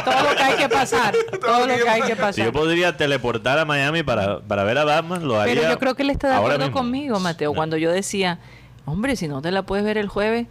Todo 0.06 0.24
lo 0.30 0.36
que 0.36 0.44
hay 0.44 0.56
que 0.58 0.70
pasar. 0.70 1.16
Todo 1.42 1.68
lo 1.68 1.75
que 1.75 1.90
hay 1.90 2.02
que 2.02 2.16
Si 2.16 2.22
pasar. 2.22 2.46
yo 2.46 2.52
podría 2.54 2.96
teleportar 2.98 3.58
a 3.60 3.66
Miami 3.66 4.04
para, 4.04 4.40
para 4.42 4.63
ver 4.63 4.78
a 4.78 4.84
Batman, 4.84 5.28
lo 5.28 5.40
haría. 5.40 5.56
Pero 5.56 5.70
yo 5.70 5.80
creo 5.80 5.96
que 5.96 6.04
él 6.04 6.10
está 6.10 6.30
de 6.30 6.36
acuerdo 6.36 6.60
mismo. 6.60 6.74
conmigo, 6.74 7.20
Mateo. 7.20 7.54
Cuando 7.54 7.78
yo 7.78 7.92
decía, 7.92 8.40
hombre, 8.86 9.16
si 9.16 9.28
no 9.28 9.42
te 9.42 9.52
la 9.52 9.63
puedes 9.63 9.86
ver 9.86 9.98
el 9.98 10.08
jueves, 10.08 10.48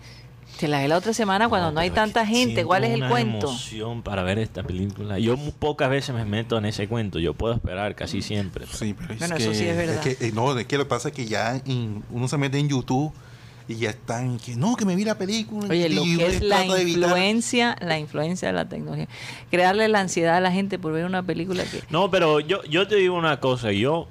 te 0.58 0.68
la 0.68 0.80
ve 0.80 0.88
la 0.88 0.96
otra 0.96 1.12
semana 1.12 1.48
cuando 1.48 1.72
no, 1.72 1.80
hay 1.80 1.88
es 1.88 1.94
tanta 1.94 2.20
que 2.22 2.28
gente. 2.28 2.64
¿Cuál 2.64 2.84
es 2.84 2.90
el 2.90 2.98
una 2.98 3.08
cuento? 3.08 3.48
emoción 3.48 4.02
para 4.02 4.22
ver 4.22 4.38
esta 4.38 4.62
película. 4.62 5.18
Yo 5.18 5.36
muy 5.36 5.50
pocas 5.52 5.90
veces 5.90 6.14
me 6.14 6.24
meto 6.24 6.56
en 6.58 6.66
ese 6.66 6.86
cuento. 6.88 7.18
Yo 7.18 7.34
puedo 7.34 7.54
esperar 7.54 7.94
casi 7.94 8.22
siempre. 8.22 8.66
Sí, 8.70 8.94
pero 8.94 9.14
Bueno, 9.18 9.36
eso 9.36 9.52
sí 9.54 9.66
es 9.66 9.76
verdad. 9.76 10.00
que, 10.00 10.16
eh, 10.20 10.30
no, 10.32 10.56
es 10.56 10.66
que 10.66 10.78
lo 10.78 10.84
que 10.84 10.88
pasa 10.90 11.08
es 11.08 11.14
que 11.14 11.26
ya 11.26 11.60
en- 11.66 12.04
uno 12.10 12.28
se 12.28 12.38
mete 12.38 12.58
en 12.58 12.68
YouTube 12.68 13.12
y 13.68 13.76
ya 13.76 13.90
están 13.90 14.38
que 14.38 14.54
no, 14.56 14.76
que 14.76 14.84
me 14.84 14.94
vi 14.96 15.04
la 15.04 15.16
película. 15.16 15.68
Oye, 15.68 15.88
lo 15.88 16.02
que 16.02 16.26
es 16.26 16.42
la 16.42 16.60
de 16.62 16.82
influencia, 16.82 17.76
la 17.80 17.98
influencia 17.98 18.48
de 18.48 18.54
la 18.54 18.68
tecnología. 18.68 19.08
Crearle 19.50 19.88
la 19.88 20.00
ansiedad 20.00 20.36
a 20.36 20.40
la 20.40 20.52
gente 20.52 20.78
por 20.78 20.92
ver 20.92 21.04
una 21.06 21.22
película 21.22 21.62
que... 21.64 21.80
No, 21.90 22.10
pero 22.10 22.40
yo, 22.40 22.62
yo 22.64 22.86
te 22.88 22.96
digo 22.96 23.16
una 23.16 23.40
cosa. 23.40 23.72
Yo 23.72 24.08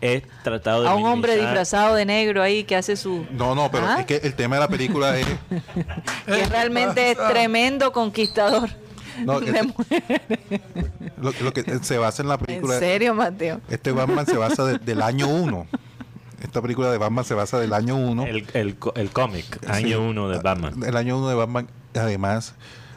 he 0.00 0.22
tratado 0.44 0.82
de. 0.82 0.88
A 0.88 0.94
un 0.94 1.04
hombre 1.06 1.36
disfrazado 1.36 1.94
de 1.94 2.04
negro 2.04 2.42
ahí 2.42 2.64
que 2.64 2.76
hace 2.76 2.96
su... 2.96 3.26
No, 3.30 3.54
no, 3.54 3.70
pero 3.70 3.86
¿Ah? 3.86 4.00
es 4.00 4.06
que 4.06 4.16
el 4.16 4.34
tema 4.34 4.56
de 4.56 4.60
la 4.60 4.68
película 4.68 5.18
es. 5.18 5.26
que 6.26 6.46
realmente 6.46 7.10
es 7.12 7.18
tremendo 7.28 7.92
conquistador. 7.92 8.68
No, 9.24 9.40
de 9.40 9.50
es- 9.58 9.66
mujeres. 9.66 10.20
lo, 11.20 11.32
lo 11.40 11.52
que 11.52 11.78
se 11.82 11.98
basa 11.98 12.22
en 12.22 12.28
la 12.28 12.34
en 12.34 12.40
película. 12.40 12.78
serio, 12.78 13.14
Mateo. 13.14 13.60
Este 13.70 13.92
Batman 13.92 14.26
se 14.26 14.36
basa 14.36 14.64
de- 14.66 14.78
del 14.78 15.00
año 15.02 15.28
1. 15.28 15.66
Esta 16.42 16.60
película 16.60 16.90
de 16.92 16.98
Batman 16.98 17.24
se 17.24 17.32
basa 17.34 17.58
del 17.58 17.72
año 17.72 17.96
1. 17.96 18.26
El, 18.26 18.46
el, 18.52 18.76
co- 18.76 18.92
el 18.94 19.10
cómic, 19.10 19.46
Sí. 19.62 19.70
año 19.72 20.02
uno 20.06 20.28
de 20.28 20.38
Batman. 20.38 20.82
El 20.84 20.96
año 20.96 21.16
1 21.18 21.28
de 21.30 21.34
Batman. 21.34 21.68
Además, 21.94 22.54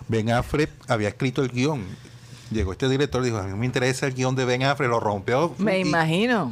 Ben 0.09 0.29
Affleck 0.29 0.69
había 0.89 1.07
escrito 1.07 1.41
el 1.41 1.49
guion. 1.49 1.83
Llegó 2.51 2.73
este 2.73 2.89
director 2.89 3.21
y 3.21 3.25
dijo: 3.27 3.37
A 3.37 3.43
mí 3.43 3.53
me 3.57 3.65
interesa 3.65 4.05
el 4.07 4.13
guion 4.13 4.35
de 4.35 4.43
Ben 4.43 4.63
Affleck. 4.63 4.89
Lo 4.89 4.99
rompió. 4.99 5.55
Me 5.57 5.77
y- 5.79 5.81
imagino. 5.83 6.51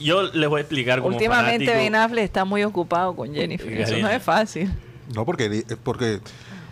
Yo 0.00 0.22
les 0.22 0.48
voy 0.48 0.58
a 0.58 0.60
explicar 0.62 1.00
como 1.00 1.14
Últimamente 1.16 1.66
fanático- 1.66 1.84
Ben 1.84 1.94
Affleck 1.94 2.24
está 2.24 2.44
muy 2.44 2.62
ocupado 2.64 3.14
con 3.16 3.34
Jennifer. 3.34 3.72
Eso 3.80 3.96
no 3.98 4.08
es 4.08 4.22
fácil. 4.22 4.70
No, 5.14 5.24
porque, 5.24 5.64
porque 5.82 6.20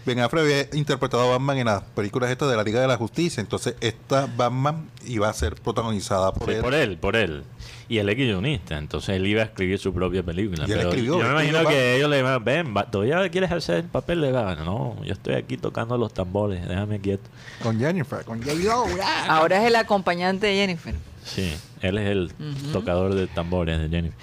Ben 0.04 0.20
Affleck 0.20 0.42
había 0.44 0.78
interpretado 0.78 1.24
a 1.24 1.30
Batman 1.32 1.58
en 1.58 1.66
las 1.66 1.82
películas 1.82 2.30
estas 2.30 2.48
de 2.50 2.56
la 2.56 2.62
Liga 2.62 2.80
de 2.80 2.86
la 2.86 2.96
Justicia. 2.96 3.40
Entonces, 3.40 3.74
esta 3.80 4.28
Batman 4.36 4.88
iba 5.06 5.28
a 5.28 5.32
ser 5.32 5.54
protagonizada 5.56 6.32
por 6.32 6.48
Sí, 6.48 6.54
él. 6.56 6.60
por 6.62 6.74
él, 6.74 6.96
por 6.98 7.16
él. 7.16 7.42
Y 7.88 7.98
él 7.98 8.08
es 8.08 8.16
guionista, 8.16 8.76
entonces 8.78 9.10
él 9.14 9.26
iba 9.28 9.42
a 9.42 9.44
escribir 9.44 9.78
su 9.78 9.94
propia 9.94 10.22
película. 10.22 10.64
Y 10.66 10.72
él 10.72 10.78
pero 10.78 10.88
escribió, 10.88 11.18
yo 11.18 11.24
me 11.24 11.30
imagino 11.30 11.58
escribió 11.58 11.68
que 11.68 11.96
ellos 11.96 12.10
le 12.10 12.18
iban, 12.18 12.44
ven, 12.44 12.74
¿todavía 12.90 13.28
quieres 13.28 13.52
hacer 13.52 13.76
el 13.76 13.84
papel 13.84 14.20
de 14.22 14.32
Batman? 14.32 14.64
No, 14.64 14.96
yo 15.04 15.12
estoy 15.12 15.34
aquí 15.34 15.56
tocando 15.56 15.96
los 15.96 16.12
tambores, 16.12 16.66
déjame 16.66 16.98
quieto. 17.00 17.30
Con 17.62 17.78
Jennifer, 17.78 18.24
con 18.24 18.42
J.Lo. 18.42 18.86
Ahora 19.28 19.60
es 19.62 19.68
el 19.68 19.76
acompañante 19.76 20.48
de 20.48 20.54
Jennifer. 20.56 20.94
Sí, 21.24 21.56
él 21.80 21.98
es 21.98 22.08
el 22.08 22.32
tocador 22.72 23.14
de 23.14 23.28
tambores 23.28 23.78
de 23.80 23.88
Jennifer. 23.88 24.18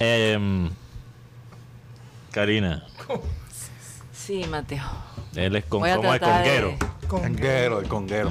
Em, 0.00 0.68
Karina, 2.30 2.84
Sí, 4.12 4.44
Mateo. 4.50 4.82
él 5.34 5.56
es 5.56 5.64
con, 5.64 5.80
como 5.80 6.12
el 6.12 6.20
de- 6.20 6.26
conguero. 6.26 6.74
Conguero, 7.08 7.80
el 7.80 7.88
conguero. 7.88 8.30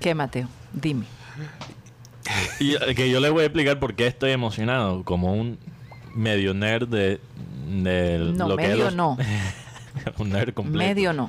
¿Qué, 0.00 0.14
Mateo? 0.14 0.48
Dime. 0.72 1.06
Y 2.58 2.74
eh, 2.74 2.94
que 2.94 3.10
yo 3.10 3.20
les 3.20 3.30
voy 3.30 3.42
a 3.42 3.46
explicar 3.46 3.78
por 3.78 3.94
qué 3.94 4.06
estoy 4.06 4.30
emocionado, 4.32 5.04
como 5.04 5.32
un 5.34 5.58
medio 6.14 6.54
nerd 6.54 6.88
de, 6.88 7.20
de 7.68 8.18
No, 8.34 8.48
lo 8.48 8.56
que 8.56 8.64
es 8.64 8.68
medio 8.70 8.84
los- 8.86 8.94
no. 8.94 9.16
un 10.18 10.30
nerd 10.30 10.54
completo. 10.54 10.78
Medio 10.78 11.12
no. 11.12 11.28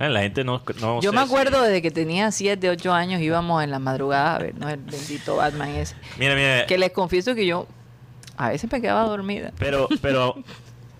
Eh, 0.00 0.08
La 0.08 0.22
gente 0.22 0.42
no, 0.42 0.62
no 0.80 1.00
Yo 1.00 1.12
me 1.12 1.20
acuerdo 1.20 1.62
desde 1.62 1.80
que 1.82 1.90
tenía 1.90 2.30
7, 2.32 2.70
8 2.70 2.92
años 2.92 3.20
íbamos 3.20 3.62
en 3.62 3.70
la 3.70 3.78
madrugada 3.78 4.36
a 4.36 4.38
ver 4.38 4.54
¿no? 4.58 4.68
el 4.68 4.78
bendito 4.80 5.36
Batman 5.36 5.68
ese. 5.70 5.94
Mira, 6.18 6.34
mira, 6.34 6.66
Que 6.66 6.78
les 6.78 6.90
confieso 6.90 7.34
que 7.34 7.46
yo 7.46 7.66
a 8.36 8.48
veces 8.48 8.70
me 8.72 8.80
quedaba 8.80 9.04
dormida. 9.04 9.52
pero, 9.58 9.86
pero 10.02 10.42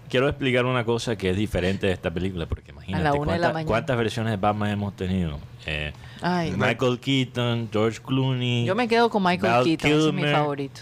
quiero 0.08 0.28
explicar 0.28 0.66
una 0.66 0.84
cosa 0.84 1.16
que 1.16 1.30
es 1.30 1.36
diferente 1.36 1.86
de 1.88 1.92
esta 1.94 2.10
película, 2.12 2.46
porque 2.46 2.70
imagínate 2.70 3.16
cuánta- 3.18 3.64
cuántas 3.64 3.96
versiones 3.96 4.30
de 4.32 4.36
Batman 4.36 4.70
hemos 4.70 4.94
tenido. 4.94 5.38
Eh, 5.66 5.92
Ay, 6.20 6.52
Michael 6.56 6.98
Keaton, 7.00 7.68
George 7.72 8.00
Clooney, 8.04 8.64
yo 8.64 8.74
me 8.74 8.88
quedo 8.88 9.08
con 9.10 9.22
Michael 9.22 9.52
Val 9.52 9.64
Keaton, 9.64 9.90
ese 9.90 10.08
es 10.08 10.12
mi 10.14 10.22
favorito. 10.24 10.80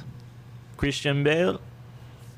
Christian 0.76 1.22
Bale 1.24 1.58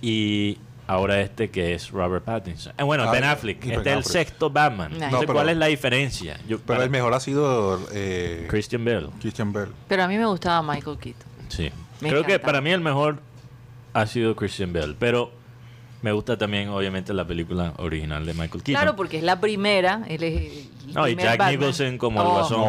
y 0.00 0.58
ahora 0.86 1.20
este 1.20 1.50
que 1.50 1.74
es 1.74 1.90
Robert 1.90 2.24
Pattinson. 2.24 2.72
Eh, 2.76 2.82
bueno, 2.82 3.04
Ah, 3.04 3.12
Ben 3.12 3.24
Affleck. 3.24 3.60
Ben 3.60 3.70
Este 3.72 3.80
es 3.90 3.94
el 3.94 3.98
Affleck. 4.00 4.12
sexto 4.12 4.50
Batman. 4.50 4.92
No, 4.98 4.98
No, 5.10 5.20
sé 5.20 5.26
pero- 5.26 5.34
cuál 5.34 5.48
es 5.50 5.56
la 5.56 5.66
diferencia. 5.66 6.34
Yo, 6.48 6.58
Pero 6.58 6.64
para- 6.66 6.84
el 6.84 6.90
mejor 6.90 7.14
ha 7.14 7.20
sido 7.20 7.80
eh, 7.92 8.46
Christian 8.48 8.84
Bale. 8.84 9.08
Christian 9.20 9.52
Bale. 9.52 9.70
Pero 9.88 10.02
a 10.02 10.08
mí 10.08 10.18
me 10.18 10.26
gustaba 10.26 10.62
Michael 10.62 10.98
Keaton. 10.98 11.26
Sí. 11.48 11.70
Me 12.00 12.08
Creo 12.08 12.24
que 12.24 12.38
para 12.40 12.60
mí 12.60 12.70
el 12.70 12.80
mejor 12.80 13.20
ha 13.92 14.06
sido 14.06 14.34
Christian 14.34 14.72
Bale, 14.72 14.96
pero 14.98 15.30
me 16.02 16.12
gusta 16.12 16.36
también 16.36 16.68
obviamente 16.68 17.14
la 17.14 17.24
película 17.26 17.72
original 17.78 18.26
de 18.26 18.32
Michael 18.34 18.62
Keaton. 18.62 18.82
Claro, 18.82 18.96
porque 18.96 19.18
es 19.18 19.22
la 19.22 19.40
primera. 19.40 20.02
Él 20.08 20.22
es 20.24 20.34
el 20.88 20.94
No, 20.94 21.06
y 21.08 21.14
Jack 21.16 21.38
Batman. 21.38 21.58
Nicholson 21.58 21.98
como 21.98 22.20
el 22.20 22.26
Oh, 22.26 22.30
Guasón. 22.32 22.60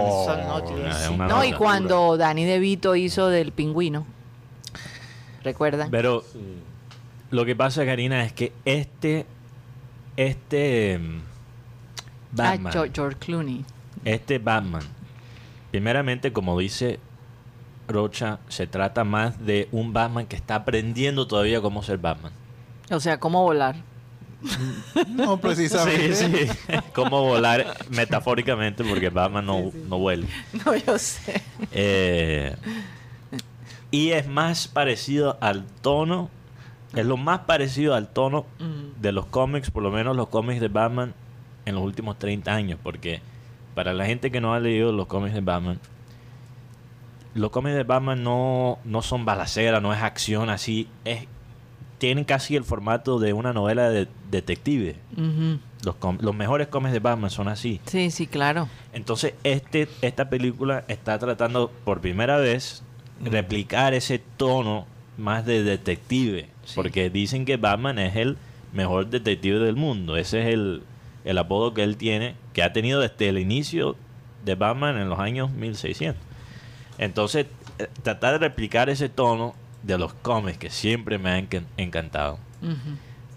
eso 0.88 1.18
no 1.18 1.26
una 1.26 1.46
y 1.46 1.54
cuando 1.54 2.16
Danny 2.18 2.46
DeVito 2.46 2.96
hizo 2.96 3.28
del 3.30 3.52
pingüino. 3.52 4.06
¿Recuerdan? 5.44 5.90
Pero 5.92 6.24
lo 7.32 7.44
que 7.46 7.56
pasa, 7.56 7.86
Karina, 7.86 8.24
es 8.24 8.34
que 8.34 8.54
este 8.66 9.26
este 10.16 11.00
mm, 11.00 11.20
Ah, 12.40 12.58
Batman, 12.58 12.74
George 12.94 13.18
Clooney. 13.20 13.64
este 14.06 14.40
Batman, 14.40 14.82
primeramente 15.72 16.32
como 16.34 16.58
dice 16.58 17.00
Rocha, 17.88 18.40
se 18.48 18.66
trata 18.68 19.04
más 19.04 19.46
de 19.46 19.68
un 19.72 19.92
Batman 19.94 20.26
que 20.28 20.36
está 20.36 20.56
aprendiendo 20.56 21.28
todavía 21.28 21.62
cómo 21.62 21.84
ser 21.84 21.98
Batman. 21.98 22.32
O 22.94 23.00
sea, 23.00 23.20
cómo 23.20 23.44
volar. 23.44 23.76
No, 25.10 25.38
precisamente. 25.42 26.16
Sí, 26.16 26.48
sí. 26.48 26.74
Cómo 26.94 27.24
volar 27.24 27.78
metafóricamente, 27.90 28.84
porque 28.84 29.10
Batman 29.10 29.46
no, 29.46 29.72
no 29.88 30.00
vuela. 30.00 30.26
No, 30.66 30.76
yo 30.76 30.98
sé. 30.98 31.42
Eh, 31.72 32.56
y 33.90 34.10
es 34.12 34.28
más 34.28 34.68
parecido 34.68 35.38
al 35.40 35.66
tono, 35.82 36.30
es 36.94 37.06
lo 37.06 37.16
más 37.16 37.40
parecido 37.42 37.96
al 37.96 38.10
tono 38.10 38.46
Mm. 38.60 39.02
de 39.02 39.12
los 39.14 39.26
cómics, 39.28 39.72
por 39.72 39.82
lo 39.84 39.92
menos 39.92 40.16
los 40.16 40.28
cómics 40.28 40.60
de 40.60 40.68
Batman 40.68 41.14
en 41.66 41.76
los 41.76 41.84
últimos 41.84 42.20
30 42.20 42.54
años, 42.54 42.80
porque 42.84 43.22
para 43.76 43.94
la 43.94 44.06
gente 44.06 44.30
que 44.30 44.42
no 44.42 44.54
ha 44.54 44.60
leído 44.60 44.92
los 44.92 45.08
cómics 45.08 45.34
de 45.36 45.42
Batman, 45.42 45.80
los 47.34 47.50
cómics 47.52 47.76
de 47.76 47.84
Batman 47.84 48.24
no, 48.24 48.78
no 48.84 49.02
son 49.02 49.26
balacera, 49.26 49.80
no 49.80 49.94
es 49.94 50.02
acción 50.02 50.50
así, 50.50 50.88
es, 51.06 51.28
tienen 52.04 52.26
casi 52.26 52.58
el 52.58 52.66
formato 52.66 53.18
de 53.18 53.32
una 53.32 53.54
novela 53.54 53.90
de 53.90 54.10
detective. 54.30 54.98
Los, 56.20 56.36
mejores 56.36 56.68
cómics 56.68 56.92
de 56.92 57.00
Batman 57.00 57.30
son 57.30 57.48
así. 57.48 57.80
Sí, 57.86 58.12
sí, 58.12 58.28
claro. 58.28 58.68
Entonces, 58.92 59.36
este, 59.46 59.88
esta 60.02 60.30
película 60.30 60.84
está 60.90 61.18
tratando 61.18 61.72
por 61.86 62.02
primera 62.02 62.36
vez 62.40 62.84
replicar 63.24 63.94
ese 63.94 64.20
tono 64.20 64.86
más 65.18 65.46
de 65.46 65.64
detective. 65.64 66.50
Sí. 66.66 66.74
Porque 66.76 67.10
dicen 67.10 67.46
que 67.46 67.56
Batman 67.56 67.98
es 68.00 68.18
el 68.18 68.36
mejor 68.74 69.10
detective 69.10 69.60
del 69.60 69.78
mundo. 69.78 70.18
Ese 70.18 70.42
es 70.42 70.48
el, 70.48 70.84
el 71.24 71.38
apodo 71.38 71.74
que 71.74 71.84
él 71.84 71.96
tiene 71.96 72.36
que 72.52 72.64
ha 72.64 72.74
tenido 72.74 73.00
desde 73.00 73.30
el 73.30 73.38
inicio 73.38 73.96
de 74.44 74.56
Batman 74.56 74.98
en 74.98 75.08
los 75.08 75.20
años 75.20 75.52
1600. 75.52 76.22
Entonces, 76.98 77.46
eh, 77.80 77.88
tratar 78.04 78.34
de 78.34 78.40
replicar 78.40 78.90
ese 78.90 79.08
tono 79.08 79.56
de 79.84 79.98
los 79.98 80.14
cómics 80.16 80.58
que 80.58 80.70
siempre 80.70 81.18
me 81.18 81.30
han 81.32 81.48
encan- 81.50 81.66
encantado. 81.78 82.40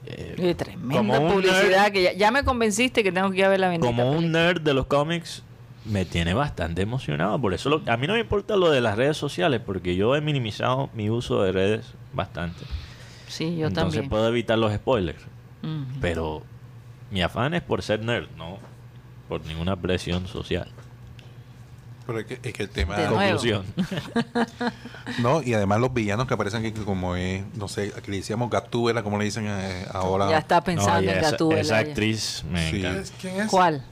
Eh, 0.07 0.55
tremenda 0.57 0.97
como 0.97 1.29
publicidad 1.29 1.89
nerd- 1.89 1.93
que 1.93 2.03
ya, 2.05 2.13
ya 2.13 2.31
me 2.31 2.45
convenciste 2.45 3.03
que 3.03 3.11
tengo 3.11 3.31
que 3.31 3.39
ir 3.39 3.45
a 3.45 3.49
ver 3.49 3.59
la 3.61 3.77
como 3.81 4.11
un 4.13 4.17
película. 4.19 4.39
nerd 4.45 4.61
de 4.63 4.73
los 4.75 4.87
cómics, 4.87 5.43
me 5.85 6.05
tiene 6.05 6.33
bastante 6.35 6.83
emocionado. 6.83 7.41
Por 7.41 7.55
eso 7.55 7.69
lo- 7.69 7.83
a 7.87 7.97
mí 7.97 8.07
no 8.07 8.13
me 8.15 8.21
importa 8.21 8.57
lo 8.57 8.71
de 8.71 8.81
las 8.81 8.97
redes 8.97 9.17
sociales, 9.17 9.61
porque 9.65 9.97
yo 9.97 10.15
he 10.15 10.21
minimizado 10.21 10.91
mi 10.95 11.11
uso 11.11 11.43
de 11.43 11.51
redes 11.53 11.87
bastante. 12.13 12.65
Sí, 13.27 13.57
yo 13.57 13.67
Entonces 13.67 13.95
también. 13.95 14.09
puedo 14.09 14.29
evitar 14.29 14.59
los 14.59 14.73
spoilers. 14.73 15.23
Pero 16.01 16.45
mi 17.11 17.23
afán 17.23 17.55
es 17.55 17.63
por 17.63 17.83
ser 17.83 18.05
nerd, 18.05 18.29
no 18.37 18.59
por 19.29 19.45
ninguna 19.47 19.75
presión 19.75 20.29
social. 20.29 20.69
Pero 22.07 22.21
es 22.21 22.27
que, 22.27 22.39
es 22.43 22.53
que 22.55 22.63
el 22.63 22.69
tema... 22.69 22.97
De. 22.97 23.07
Conclusión. 23.09 23.65
No, 25.21 25.43
y 25.43 25.55
además 25.55 25.81
los 25.81 25.93
villanos 25.95 26.27
que 26.27 26.35
aparecen 26.35 26.65
aquí, 26.67 26.73
como 26.85 27.17
es, 27.17 27.43
no 27.55 27.69
sé, 27.69 27.93
aquí 27.97 28.11
le 28.11 28.19
decíamos 28.19 28.51
Gatúbela, 28.51 29.03
como 29.03 29.19
le 29.19 29.25
dicen 29.25 29.47
eh, 29.49 29.87
ahora. 29.93 30.29
Ya 30.29 30.39
está 30.39 30.61
pensando 30.63 31.01
No, 31.03 31.11
en 31.11 31.19
esa, 31.19 31.31
Gatúbela. 31.31 31.61
esa 31.61 31.83
ya. 31.83 31.89
actriz 31.89 32.45
me 32.51 32.71
Sí. 32.71 32.79
encanta. 32.81 33.11
¿Quién 33.21 33.41
es? 33.41 33.47
¿Cuál? 33.51 33.85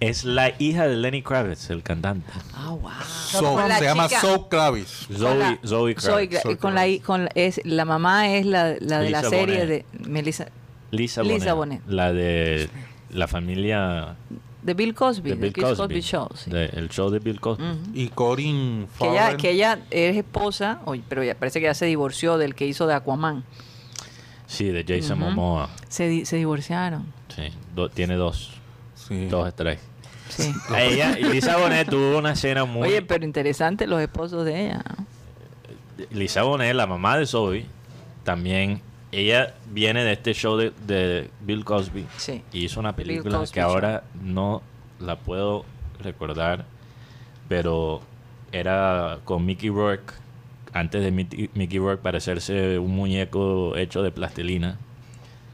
Es 0.00 0.24
la 0.24 0.52
hija 0.58 0.86
de 0.86 0.96
Lenny 0.96 1.22
Kravitz, 1.22 1.70
el 1.70 1.82
cantante. 1.82 2.30
Ah, 2.54 2.70
wow. 2.70 2.90
So- 3.30 3.58
se 3.78 3.84
llama 3.84 4.08
chica- 4.08 4.20
Zoe 4.20 4.48
Kravis. 4.50 5.06
con 5.08 5.16
Zoe, 5.18 5.58
Zoe 5.64 5.94
Zoe 5.98 6.28
Kravitz. 6.28 6.60
Con 6.60 6.74
la, 6.74 6.82
con 7.04 7.24
la- 7.24 7.30
es, 7.34 7.60
la 7.64 7.84
mamá 7.84 8.28
es 8.28 8.44
la, 8.44 8.74
la 8.80 9.00
de 9.00 9.10
la 9.10 9.22
serie 9.22 9.60
Bonet. 9.60 9.68
de 9.68 9.84
Melissa, 10.08 10.46
Lisa, 10.90 11.22
Lisa 11.22 11.54
Bonet, 11.54 11.80
Bonet. 11.80 11.94
La 11.94 12.12
de 12.12 12.68
la 13.10 13.28
familia 13.28 14.16
de 14.64 14.74
Bill 14.74 14.94
Cosby, 14.94 15.30
de 15.30 15.36
Bill 15.36 15.52
Cosby. 15.52 16.00
Show. 16.00 16.28
sí. 16.34 16.50
de- 16.50 16.66
el 16.66 16.88
show 16.88 17.10
de 17.10 17.18
Bill 17.20 17.38
Cosby. 17.40 17.64
Y 17.94 18.08
Corin 18.08 18.88
que, 18.98 19.04
ella, 19.10 19.20
Farrell. 19.22 19.36
que 19.36 19.50
ella 19.50 19.78
es 19.90 20.16
esposa, 20.16 20.80
pero 21.08 21.22
ya 21.22 21.34
parece 21.34 21.60
que 21.60 21.66
ya 21.66 21.74
se 21.74 21.86
divorció 21.86 22.38
del 22.38 22.54
que 22.54 22.66
hizo 22.66 22.86
de 22.86 22.94
Aquaman. 22.94 23.44
Sí, 24.46 24.66
de 24.66 24.84
Jason. 24.86 25.18
Momoa. 25.18 25.68
Se, 25.88 26.08
di- 26.08 26.24
se 26.24 26.36
divorciaron. 26.36 27.06
Sí, 27.34 27.44
do- 27.74 27.88
tiene 27.90 28.14
dos, 28.14 28.52
Sí. 28.94 29.26
dos 29.26 29.46
estrellas. 29.48 29.82
Sí. 30.28 30.50
Ella, 30.76 31.12
Lisa 31.16 31.56
Bonet 31.58 31.88
tuvo 31.88 32.18
una 32.18 32.32
escena 32.32 32.64
muy... 32.64 32.88
Oye, 32.88 33.02
pero 33.02 33.24
interesante 33.24 33.86
los 33.86 34.00
esposos 34.00 34.44
de 34.46 34.66
ella. 34.66 34.82
¿no? 34.98 35.06
Lisa 36.10 36.42
Bonet, 36.42 36.74
la 36.74 36.86
mamá 36.86 37.16
de 37.18 37.26
Zoe, 37.26 37.66
también, 38.24 38.80
ella 39.20 39.54
viene 39.70 40.04
de 40.04 40.12
este 40.12 40.32
show 40.34 40.56
de, 40.56 40.72
de 40.86 41.30
Bill 41.40 41.64
Cosby. 41.64 42.06
Sí. 42.16 42.42
Y 42.52 42.64
hizo 42.64 42.80
una 42.80 42.94
película 42.96 43.44
que 43.52 43.60
ahora 43.60 44.04
no 44.22 44.62
la 45.00 45.16
puedo 45.18 45.64
recordar, 46.02 46.64
pero 47.48 48.00
era 48.52 49.18
con 49.24 49.44
Mickey 49.44 49.70
Rourke, 49.70 50.12
antes 50.72 51.02
de 51.02 51.10
Mickey, 51.10 51.50
Mickey 51.54 51.78
Rourke 51.78 52.02
parecerse 52.02 52.78
un 52.78 52.94
muñeco 52.94 53.76
hecho 53.76 54.02
de 54.02 54.10
plastilina, 54.10 54.78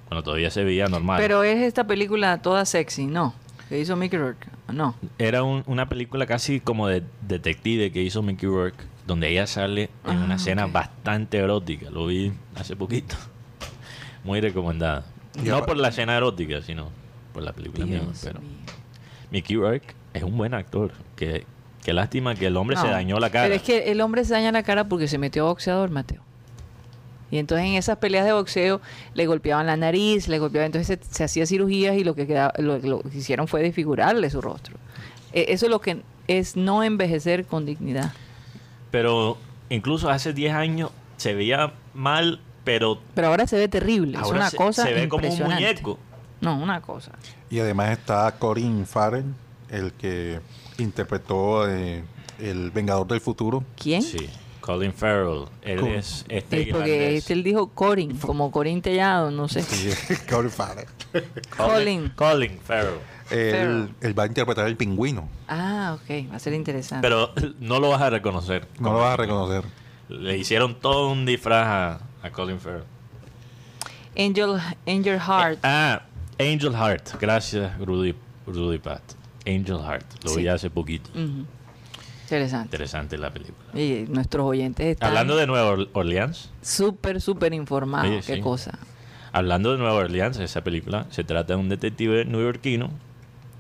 cuando 0.09 0.23
todavía 0.23 0.51
se 0.51 0.65
veía 0.65 0.87
normal. 0.87 1.19
Pero 1.21 1.43
es 1.43 1.59
esta 1.59 1.87
película 1.87 2.41
toda 2.43 2.65
sexy, 2.65 3.07
¿no? 3.07 3.35
Que 3.69 3.79
hizo 3.81 3.97
Mickey 3.97 4.19
Rourke. 4.19 4.49
No. 4.73 4.95
Era 5.19 5.43
un- 5.43 5.63
una 5.67 5.89
película 5.89 6.27
casi 6.27 6.61
como 6.61 6.87
de 6.89 7.03
detective 7.23 7.91
que 7.93 8.03
hizo 8.03 8.23
Mickey 8.23 8.49
Rourke, 8.49 8.85
donde 9.07 9.29
ella 9.29 9.47
sale 9.47 9.85
en 10.05 10.19
Ah, 10.19 10.25
una 10.25 10.35
escena 10.37 10.67
bastante 10.67 11.39
erótica. 11.39 11.91
Lo 11.91 12.07
vi 12.07 12.33
hace 12.57 12.77
poquito. 12.77 13.17
Muy 14.25 14.41
recomendada. 14.41 15.05
No 15.43 15.65
por 15.65 15.77
la 15.77 15.89
escena 15.89 16.17
erótica, 16.17 16.61
sino 16.63 16.89
por 17.33 17.43
la 17.43 17.53
película 17.53 17.87
misma. 17.87 18.13
Pero 18.23 18.41
mío. 18.41 18.51
Mickey 19.31 19.57
Rourke 19.57 19.95
es 20.15 20.23
un 20.23 20.37
buen 20.37 20.55
actor. 20.55 20.93
Qué, 21.17 21.47
qué 21.83 21.93
lástima 21.93 22.35
que 22.35 22.47
el 22.47 22.57
hombre 22.57 22.77
se 22.77 22.89
dañó 22.89 23.19
la 23.19 23.31
cara. 23.31 23.45
Pero 23.45 23.55
es 23.55 23.63
que 23.63 23.91
el 23.93 24.01
hombre 24.01 24.25
se 24.25 24.35
daña 24.35 24.53
la 24.53 24.63
cara 24.63 24.89
porque 24.89 25.09
se 25.09 25.19
metió 25.19 25.47
boxeador, 25.47 25.91
Mateo. 25.91 26.23
Y 27.31 27.39
entonces 27.39 27.67
en 27.67 27.75
esas 27.75 27.99
peleas 27.99 28.27
de 28.27 28.33
boxeo 28.33 28.81
le 29.15 29.27
golpeaban 29.27 29.67
la 29.67 29.77
nariz, 29.77 30.27
le 30.27 30.39
golpeaban, 30.41 30.67
entonces 30.67 30.99
se, 31.01 31.15
se 31.15 31.25
hacía 31.25 31.47
cirugías 31.47 31.97
y 31.97 32.03
lo 32.03 32.17
que, 32.17 32.27
quedaba, 32.27 32.53
lo, 32.59 32.79
lo 32.79 33.01
que 33.03 33.19
hicieron 33.19 33.47
fue 33.47 33.63
desfigurarle 33.63 34.29
su 34.31 34.41
rostro. 34.41 34.77
Eh, 35.33 35.47
eso 35.49 35.67
es 35.67 35.71
lo 35.71 35.81
que 35.81 36.03
es 36.27 36.57
no 36.57 36.83
envejecer 36.83 37.47
con 37.47 37.67
dignidad. 37.67 38.13
Pero 38.91 39.39
incluso 39.69 40.11
hace 40.11 40.33
10 40.33 40.55
años 40.55 40.91
se 41.17 41.35
veía 41.35 41.73
mal, 41.95 42.41
pero 42.65 43.01
Pero 43.15 43.29
ahora 43.29 43.47
se 43.47 43.57
ve 43.57 43.69
terrible, 43.69 44.19
es 44.21 44.29
una 44.29 44.51
se, 44.51 44.57
cosa 44.57 44.85
se 44.85 44.93
ve 44.93 45.09
como 45.09 45.29
un 45.29 45.39
muñeco. 45.39 45.99
No, 46.41 46.57
una 46.57 46.81
cosa. 46.81 47.13
Y 47.51 47.59
además 47.59 47.91
está 47.91 48.31
Corin 48.39 48.87
Farrell, 48.87 49.35
el 49.69 49.93
que 49.93 50.41
interpretó 50.79 51.69
eh, 51.69 52.03
el 52.39 52.71
Vengador 52.71 53.07
del 53.07 53.21
Futuro. 53.21 53.63
¿Quién? 53.77 54.03
Sí. 54.03 54.29
Colin 54.61 54.93
Farrell. 54.93 55.47
Él 55.63 55.81
Cool. 55.81 55.89
es 55.91 56.25
este 56.29 56.63
Es 56.63 56.69
porque 56.69 57.17
este 57.17 57.33
él 57.33 57.43
dijo 57.43 57.69
Corin, 57.69 58.17
como 58.19 58.51
Corin 58.51 58.83
Tellado, 58.83 59.31
no 59.31 59.49
sé. 59.49 59.65
Corin 60.31 60.51
Farrell. 60.51 60.87
Colin. 61.57 62.13
Colin 62.15 62.59
Farrell. 62.61 62.99
Él, 63.31 63.89
él 64.01 64.19
va 64.19 64.25
a 64.25 64.27
interpretar 64.27 64.67
el 64.67 64.77
pingüino. 64.77 65.29
Ah, 65.49 65.97
ok, 65.97 66.31
va 66.31 66.37
a 66.37 66.39
ser 66.39 66.53
interesante. 66.53 67.07
Pero 67.07 67.33
no 67.61 67.79
lo 67.81 67.91
vas 67.91 68.03
a 68.03 68.11
reconocer. 68.11 68.67
No 68.79 68.93
lo 68.93 68.99
vas 68.99 69.15
a 69.15 69.17
reconocer. 69.17 69.65
Le 70.09 70.37
hicieron 70.37 70.79
todo 70.81 71.11
un 71.11 71.25
disfraz 71.25 71.67
a, 71.67 72.01
a 72.23 72.31
Colin 72.31 72.59
Farrell. 72.61 72.85
Angel, 74.17 74.59
Angel 74.87 75.19
Heart. 75.19 75.59
Ah, 75.63 76.03
Angel 76.39 76.73
Heart. 76.75 77.19
Gracias, 77.21 77.79
Rudy, 77.79 78.15
Rudy 78.47 78.79
Pat. 78.79 79.03
Angel 79.47 79.79
Heart. 79.79 80.25
Lo 80.25 80.35
vi 80.35 80.49
hace 80.49 80.69
poquito. 80.71 81.11
Interesante. 82.25 82.67
Interesante 82.77 83.19
la 83.19 83.33
película. 83.33 83.79
Y 83.81 84.07
nuestros 84.09 84.45
oyentes 84.47 84.87
están 84.87 85.09
Hablando 85.09 85.37
de 85.37 85.47
Nueva 85.47 85.71
Or- 85.71 85.89
Orleans. 85.95 86.51
súper, 86.63 87.21
súper 87.21 87.53
informados. 87.55 88.09
Oye, 88.11 88.21
Qué 88.25 88.37
sí. 88.37 88.41
cosa. 88.41 88.79
Hablando 89.33 89.73
de 89.73 89.79
Nueva 89.79 89.95
Orleans, 89.95 90.39
esa 90.39 90.63
película 90.63 91.07
se 91.11 91.25
trata 91.25 91.55
de 91.55 91.61
un 91.61 91.69
detective 91.69 92.25
neoyorquino 92.25 92.91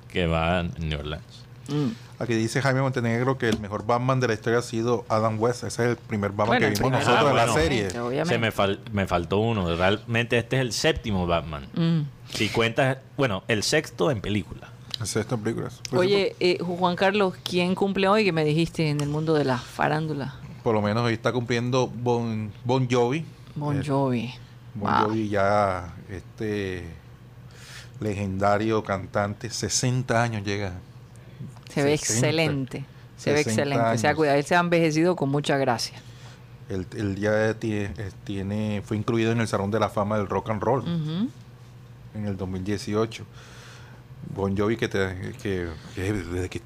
que 0.08 0.26
va 0.26 0.58
a 0.58 0.62
New 0.64 0.98
Orleans. 0.98 1.44
Mm. 1.68 1.90
Aquí 2.20 2.34
dice 2.34 2.60
Jaime 2.60 2.82
Montenegro 2.82 3.38
que 3.38 3.48
el 3.48 3.58
mejor 3.60 3.86
Batman 3.86 4.20
de 4.20 4.28
la 4.28 4.34
historia 4.34 4.58
ha 4.58 4.62
sido 4.62 5.04
Adam 5.08 5.40
West. 5.40 5.64
Ese 5.64 5.84
es 5.84 5.88
el 5.90 5.96
primer 5.96 6.30
Batman 6.32 6.46
Bueno, 6.48 6.66
que 6.66 6.72
el 6.74 6.78
vimos 6.78 6.92
nosotros 6.92 7.24
Ah, 7.26 7.30
en 7.30 7.36
la 7.36 7.48
serie. 7.52 7.86
Obviamente. 7.98 8.34
Se 8.34 8.38
me, 8.38 8.52
fal- 8.52 8.78
me 8.92 9.06
faltó 9.06 9.38
uno. 9.38 9.74
Realmente 9.74 10.36
este 10.36 10.56
es 10.56 10.62
el 10.62 10.72
séptimo 10.72 11.26
Batman. 11.26 11.66
Mm. 11.74 12.00
Si 12.34 12.50
cuentas, 12.50 12.98
bueno, 13.16 13.42
el 13.48 13.62
sexto 13.62 14.10
en 14.10 14.20
película. 14.20 14.68
Es 15.02 15.16
esta 15.16 15.36
película. 15.38 15.68
Pues, 15.88 15.98
Oye, 15.98 16.36
eh, 16.40 16.58
Juan 16.60 16.94
Carlos, 16.94 17.34
¿quién 17.42 17.74
cumple 17.74 18.06
hoy 18.06 18.22
que 18.22 18.32
me 18.32 18.44
dijiste 18.44 18.90
en 18.90 19.00
el 19.00 19.08
mundo 19.08 19.32
de 19.32 19.46
la 19.46 19.56
farándula? 19.56 20.34
Por 20.62 20.74
lo 20.74 20.82
menos 20.82 21.02
hoy 21.04 21.14
está 21.14 21.32
cumpliendo 21.32 21.86
Bon, 21.86 22.52
bon 22.66 22.86
Jovi. 22.90 23.24
Bon 23.54 23.80
Eh, 23.80 23.82
Jovi. 23.86 24.34
Bon 24.74 24.92
Wow. 24.92 25.04
Jovi 25.08 25.28
ya, 25.30 25.94
este 26.10 26.84
legendario 27.98 28.82
cantante, 28.84 29.50
60 29.50 30.22
años 30.22 30.44
llega. 30.44 30.72
Se 31.72 31.82
ve 31.82 31.96
60, 31.96 32.26
excelente. 32.26 32.84
Se 33.16 33.32
ve 33.32 33.38
60 33.44 33.50
excelente. 33.62 33.88
O 33.94 33.98
sea, 33.98 34.10
años. 34.10 34.16
cuidado, 34.18 34.38
él 34.38 34.44
se 34.44 34.56
ha 34.56 34.60
envejecido 34.60 35.16
con 35.16 35.28
mucha 35.30 35.56
gracia. 35.56 35.98
Él, 36.68 36.86
él 36.96 37.16
ya 37.16 37.54
tiene, 37.54 37.90
tiene, 38.24 38.82
fue 38.84 38.96
incluido 38.96 39.32
en 39.32 39.40
el 39.40 39.48
Salón 39.48 39.70
de 39.70 39.80
la 39.80 39.88
Fama 39.88 40.18
del 40.18 40.28
Rock 40.28 40.50
and 40.50 40.62
Roll 40.62 40.80
Ujú. 40.82 41.28
en 42.14 42.26
el 42.26 42.36
2018. 42.36 43.24
Bon 44.34 44.56
Jovi, 44.56 44.76
que, 44.76 44.88
te- 44.88 45.32
que, 45.42 45.68
que 45.94 46.12
desde 46.12 46.48
que 46.48 46.60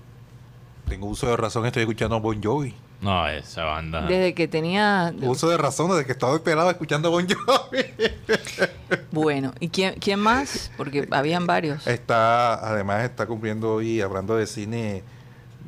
tengo 0.89 1.07
uso 1.07 1.27
de 1.29 1.37
razón 1.37 1.65
estoy 1.67 1.83
escuchando 1.83 2.17
a 2.17 2.19
Bon 2.21 2.43
Jovi. 2.43 2.75
No, 3.01 3.29
esa 3.29 3.65
banda. 3.65 4.03
Desde 4.03 4.35
que 4.35 4.49
tenía... 4.49 5.15
Uso 5.23 5.51
de 5.51 5.59
razón 5.59 5.91
desde 5.91 6.07
que 6.07 6.13
estaba 6.13 6.39
pelado 6.39 6.71
escuchando 6.71 7.09
a 7.09 7.11
Bon 7.11 7.27
Jovi. 7.27 7.85
Bueno, 9.11 9.53
¿y 9.61 9.69
quién, 9.69 9.95
quién 10.01 10.19
más? 10.19 10.73
Porque 10.77 11.07
habían 11.11 11.47
varios. 11.47 11.87
Está, 11.87 12.55
además 12.55 13.05
está 13.05 13.27
cumpliendo 13.27 13.75
hoy, 13.75 14.01
hablando 14.01 14.37
de 14.37 14.47
cine, 14.47 15.05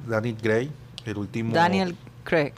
Daniel 0.06 0.36
Gray, 0.42 0.72
el 1.04 1.16
último... 1.16 1.54
Daniel 1.54 1.96
Craig. 2.24 2.52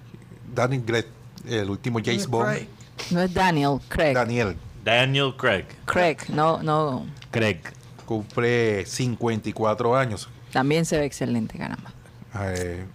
Daniel 0.55 0.83
Gray, 0.87 1.05
el 1.47 1.69
último 1.69 1.99
James 2.03 2.27
Bond. 2.27 2.67
No 3.11 3.21
es 3.21 3.35
Daniel, 3.35 3.81
Craig. 3.89 4.15
Daniel 4.15 4.57
Daniel 4.89 5.35
Craig. 5.37 5.67
Craig, 5.85 6.17
no, 6.31 6.63
no. 6.63 7.07
Craig. 7.31 7.59
cumple 8.07 8.87
54 8.87 9.95
años. 9.95 10.29
También 10.51 10.87
se 10.87 10.99
ve 10.99 11.05
excelente, 11.05 11.59
caramba. 11.59 11.93
Eh, 12.41 12.87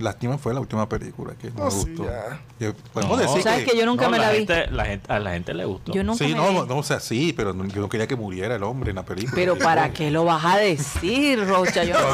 Lástima 0.00 0.38
fue 0.38 0.54
la 0.54 0.60
última 0.60 0.88
película 0.88 1.34
que 1.34 1.50
no 1.50 1.62
Oh, 1.62 1.64
me 1.66 1.70
sí, 1.70 1.76
gustó. 1.94 2.04
ya. 2.06 2.40
Yo- 2.58 2.74
podemos 2.92 3.18
No. 3.18 3.22
decir 3.22 3.42
¿Sabes 3.42 3.64
que 3.68 3.76
yo 3.76 3.84
nunca 3.86 4.06
No, 4.06 4.10
me 4.12 4.18
la, 4.18 4.30
vi? 4.30 4.38
gente- 4.38 4.66
la 4.70 4.84
gente- 4.86 5.12
a 5.12 5.18
la 5.18 5.30
gente 5.32 5.52
le 5.54 5.64
gustó. 5.66 5.92
Yo 5.92 6.02
nunca 6.02 6.24
Sí, 6.24 6.30
me 6.32 6.36
no, 6.36 6.62
vi. 6.62 6.68
no, 6.68 6.78
o 6.78 6.82
sea, 6.82 7.00
sí, 7.00 7.32
pero 7.36 7.52
no- 7.52 7.66
yo 7.66 7.80
no 7.82 7.88
quería 7.88 8.06
que 8.06 8.16
muriera 8.16 8.54
el 8.56 8.62
hombre 8.62 8.90
en 8.90 8.96
la 8.96 9.04
película. 9.04 9.32
Pero 9.34 9.58
¿para 9.58 9.92
qué 9.92 10.10
lo 10.10 10.24
vas 10.24 10.44
a 10.44 10.56
decir, 10.58 11.46
Rocha? 11.46 11.84
Yo 11.84 11.94
No, 11.94 12.06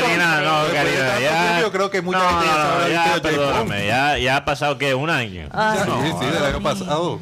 Karina, 0.00 0.40
no, 0.40 0.72
Karina, 0.72 1.20
ya. 1.20 1.60
yo 1.60 1.70
creo 1.72 1.90
que 1.90 2.02
mucha 2.02 2.18
No, 2.18 2.28
gente 2.28 2.46
ya 2.46 2.54
sabe 2.54 2.88
la 2.94 3.06
ya, 3.16 3.22
perdóname, 3.22 3.86
ya, 3.86 4.18
ya 4.18 4.36
ha 4.38 4.44
pasado 4.44 4.76
que 4.78 4.94
un 4.94 5.08
año. 5.10 5.48
Ay, 5.52 5.78
Sí, 5.84 6.12
sí, 6.20 6.26
del 6.26 6.44
año 6.44 6.60
pasado. 6.62 7.20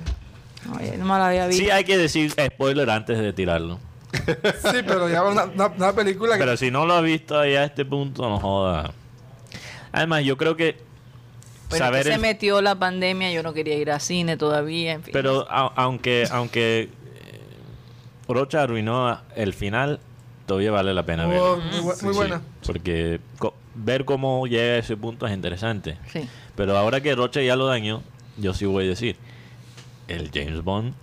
Oye, 0.78 0.96
no 0.96 1.04
me 1.04 1.10
la 1.18 1.26
había 1.28 1.46
visto. 1.46 1.62
Sí, 1.62 1.70
hay 1.70 1.84
que 1.84 1.98
decir 1.98 2.30
spoiler 2.54 2.88
antes 2.88 3.18
de 3.18 3.32
tirarlo. 3.34 3.78
Sí, 4.14 4.78
pero 4.86 5.08
ya 5.10 5.22
una, 5.24 5.44
una- 5.44 5.66
una 5.66 5.92
película 5.92 6.34
que... 6.34 6.38
Pero 6.38 6.56
si 6.56 6.70
no 6.70 6.86
lo 6.86 6.94
has 6.94 7.02
visto 7.02 7.38
ahí 7.38 7.54
a 7.56 7.64
este 7.64 7.84
punto, 7.84 8.28
no 8.28 8.38
joda. 8.38 8.92
Además, 9.94 10.24
yo 10.24 10.36
creo 10.36 10.56
que 10.56 10.76
Pero 11.70 11.78
saber 11.78 12.02
que 12.02 12.08
se 12.10 12.14
el- 12.16 12.20
metió 12.20 12.60
la 12.60 12.74
pandemia, 12.78 13.32
yo 13.32 13.42
no 13.42 13.52
quería 13.54 13.76
ir 13.76 13.90
a 13.90 14.00
cine 14.00 14.36
todavía, 14.36 14.92
en 14.92 15.02
fin. 15.02 15.12
Pero 15.12 15.46
a- 15.50 15.72
aunque 15.76 16.26
aunque 16.30 16.82
eh, 16.82 16.90
Rocha 18.28 18.62
arruinó 18.62 19.20
el 19.36 19.54
final, 19.54 20.00
todavía 20.46 20.70
vale 20.72 20.92
la 20.94 21.04
pena 21.06 21.26
Oh, 21.26 21.28
verlo. 21.28 21.56
muy, 21.58 21.78
bu- 21.80 22.02
muy 22.02 22.12
Sí, 22.12 22.18
buena. 22.18 22.42
porque 22.66 23.20
co- 23.38 23.54
ver 23.74 24.04
cómo 24.04 24.46
llega 24.46 24.74
a 24.74 24.78
ese 24.78 24.96
punto 24.96 25.26
es 25.26 25.32
interesante. 25.32 25.96
Sí. 26.12 26.28
Pero 26.56 26.76
ahora 26.76 27.00
que 27.00 27.14
Rocha 27.14 27.40
ya 27.42 27.56
lo 27.56 27.66
dañó, 27.66 28.02
yo 28.36 28.52
sí 28.54 28.66
voy 28.66 28.84
a 28.84 28.88
decir, 28.88 29.16
el 30.08 30.30
James 30.32 30.62
Bond, 30.62 30.94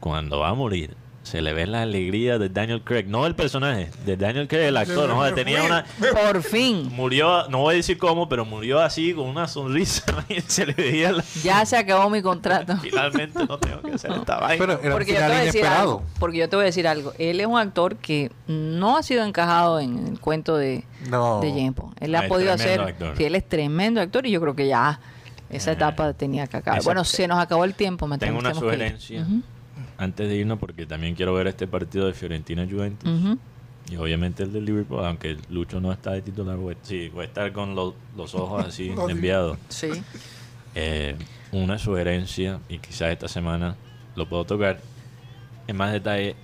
cuando 0.00 0.38
va 0.40 0.48
a 0.48 0.54
morir, 0.54 0.96
se 1.22 1.40
le 1.40 1.52
ve 1.52 1.66
la 1.66 1.82
alegría 1.82 2.38
de 2.38 2.48
Daniel 2.48 2.82
Craig, 2.82 3.04
no 3.06 3.26
el 3.26 3.34
personaje, 3.34 3.90
de 4.04 4.16
Daniel 4.16 4.48
Craig, 4.48 4.64
el 4.66 4.76
actor, 4.76 5.08
no 5.08 5.34
tenía 5.34 5.62
una... 5.62 5.84
Por 6.12 6.42
fin. 6.42 6.88
Murió, 6.92 7.48
no 7.48 7.58
voy 7.58 7.74
a 7.74 7.76
decir 7.76 7.96
cómo, 7.96 8.28
pero 8.28 8.44
murió 8.44 8.80
así 8.80 9.14
con 9.14 9.26
una 9.28 9.46
sonrisa 9.46 10.04
y 10.28 10.40
se 10.40 10.66
le 10.66 10.72
veía 10.74 11.12
la... 11.12 11.24
Ya 11.44 11.64
se 11.64 11.76
acabó 11.76 12.10
mi 12.10 12.22
contrato. 12.22 12.76
Finalmente 12.78 13.38
no 13.46 13.56
tengo 13.58 13.80
que 13.82 13.92
hacer 13.92 14.10
esta 14.12 14.38
vaina. 14.40 14.58
Pero 14.66 14.80
era 14.82 14.92
Porque 14.92 15.12
yo, 15.12 15.18
te 15.20 15.26
voy 15.26 15.36
a 15.36 15.44
decir 15.44 15.64
algo, 15.66 16.02
porque 16.18 16.38
yo 16.38 16.48
te 16.48 16.56
voy 16.56 16.62
a 16.64 16.66
decir 16.66 16.88
algo. 16.88 17.12
Él 17.18 17.40
es 17.40 17.46
un 17.46 17.58
actor 17.58 17.96
que 17.96 18.32
no 18.48 18.96
ha 18.96 19.02
sido 19.02 19.24
encajado 19.24 19.78
en 19.80 20.06
el 20.08 20.20
cuento 20.20 20.56
de, 20.56 20.84
No. 21.08 21.40
de 21.40 21.50
James 21.50 21.74
Bond. 21.76 21.94
Él 22.00 22.14
Ah, 22.16 22.22
ha 22.24 22.28
podido 22.28 22.52
hacer. 22.52 22.74
tremendo 22.80 22.88
actor. 23.04 23.16
Sí, 23.16 23.24
él 23.24 23.34
es 23.36 23.48
tremendo 23.48 24.00
actor 24.00 24.26
y 24.26 24.32
yo 24.32 24.40
creo 24.40 24.56
que 24.56 24.66
ya 24.66 24.98
esa 25.50 25.70
Eh, 25.70 25.74
etapa 25.74 26.12
tenía 26.14 26.46
que 26.48 26.56
acabar. 26.56 26.82
Bueno, 26.82 27.04
se 27.04 27.28
nos 27.28 27.38
acabó 27.38 27.64
el 27.64 27.74
tiempo. 27.74 28.06
me 28.08 28.18
Tengo 28.18 28.38
una 28.40 28.50
ir. 28.50 28.96
Antes 30.02 30.28
de 30.28 30.34
irnos 30.36 30.58
porque 30.58 30.84
también 30.84 31.14
quiero 31.14 31.32
ver 31.34 31.46
este 31.46 31.66
partido 31.66 32.06
de 32.06 32.12
Fiorentina 32.12 32.66
Juventus 32.68 33.08
ujú. 33.08 33.38
y 33.88 33.96
obviamente 33.96 34.42
el 34.42 34.52
de 34.52 34.60
Liverpool, 34.60 35.04
aunque 35.04 35.36
Lucho 35.48 35.80
no 35.80 35.92
está 35.92 36.12
de 36.12 36.22
titular, 36.22 36.56
voy, 36.56 36.76
sí, 36.82 37.08
voy 37.10 37.22
a 37.22 37.28
estar 37.28 37.52
con 37.52 37.76
los, 37.76 37.94
los 38.16 38.34
ojos 38.34 38.64
así 38.66 38.92
enviados. 39.08 39.58
Sí. 39.68 39.90
Eh, 40.74 41.16
una 41.52 41.78
sugerencia 41.78 42.58
y 42.68 42.78
quizás 42.78 43.12
esta 43.12 43.28
semana 43.28 43.76
lo 44.16 44.28
puedo 44.28 44.44
tocar 44.44 44.80
en 45.68 45.76
más 45.76 45.92
detalle 45.92 46.34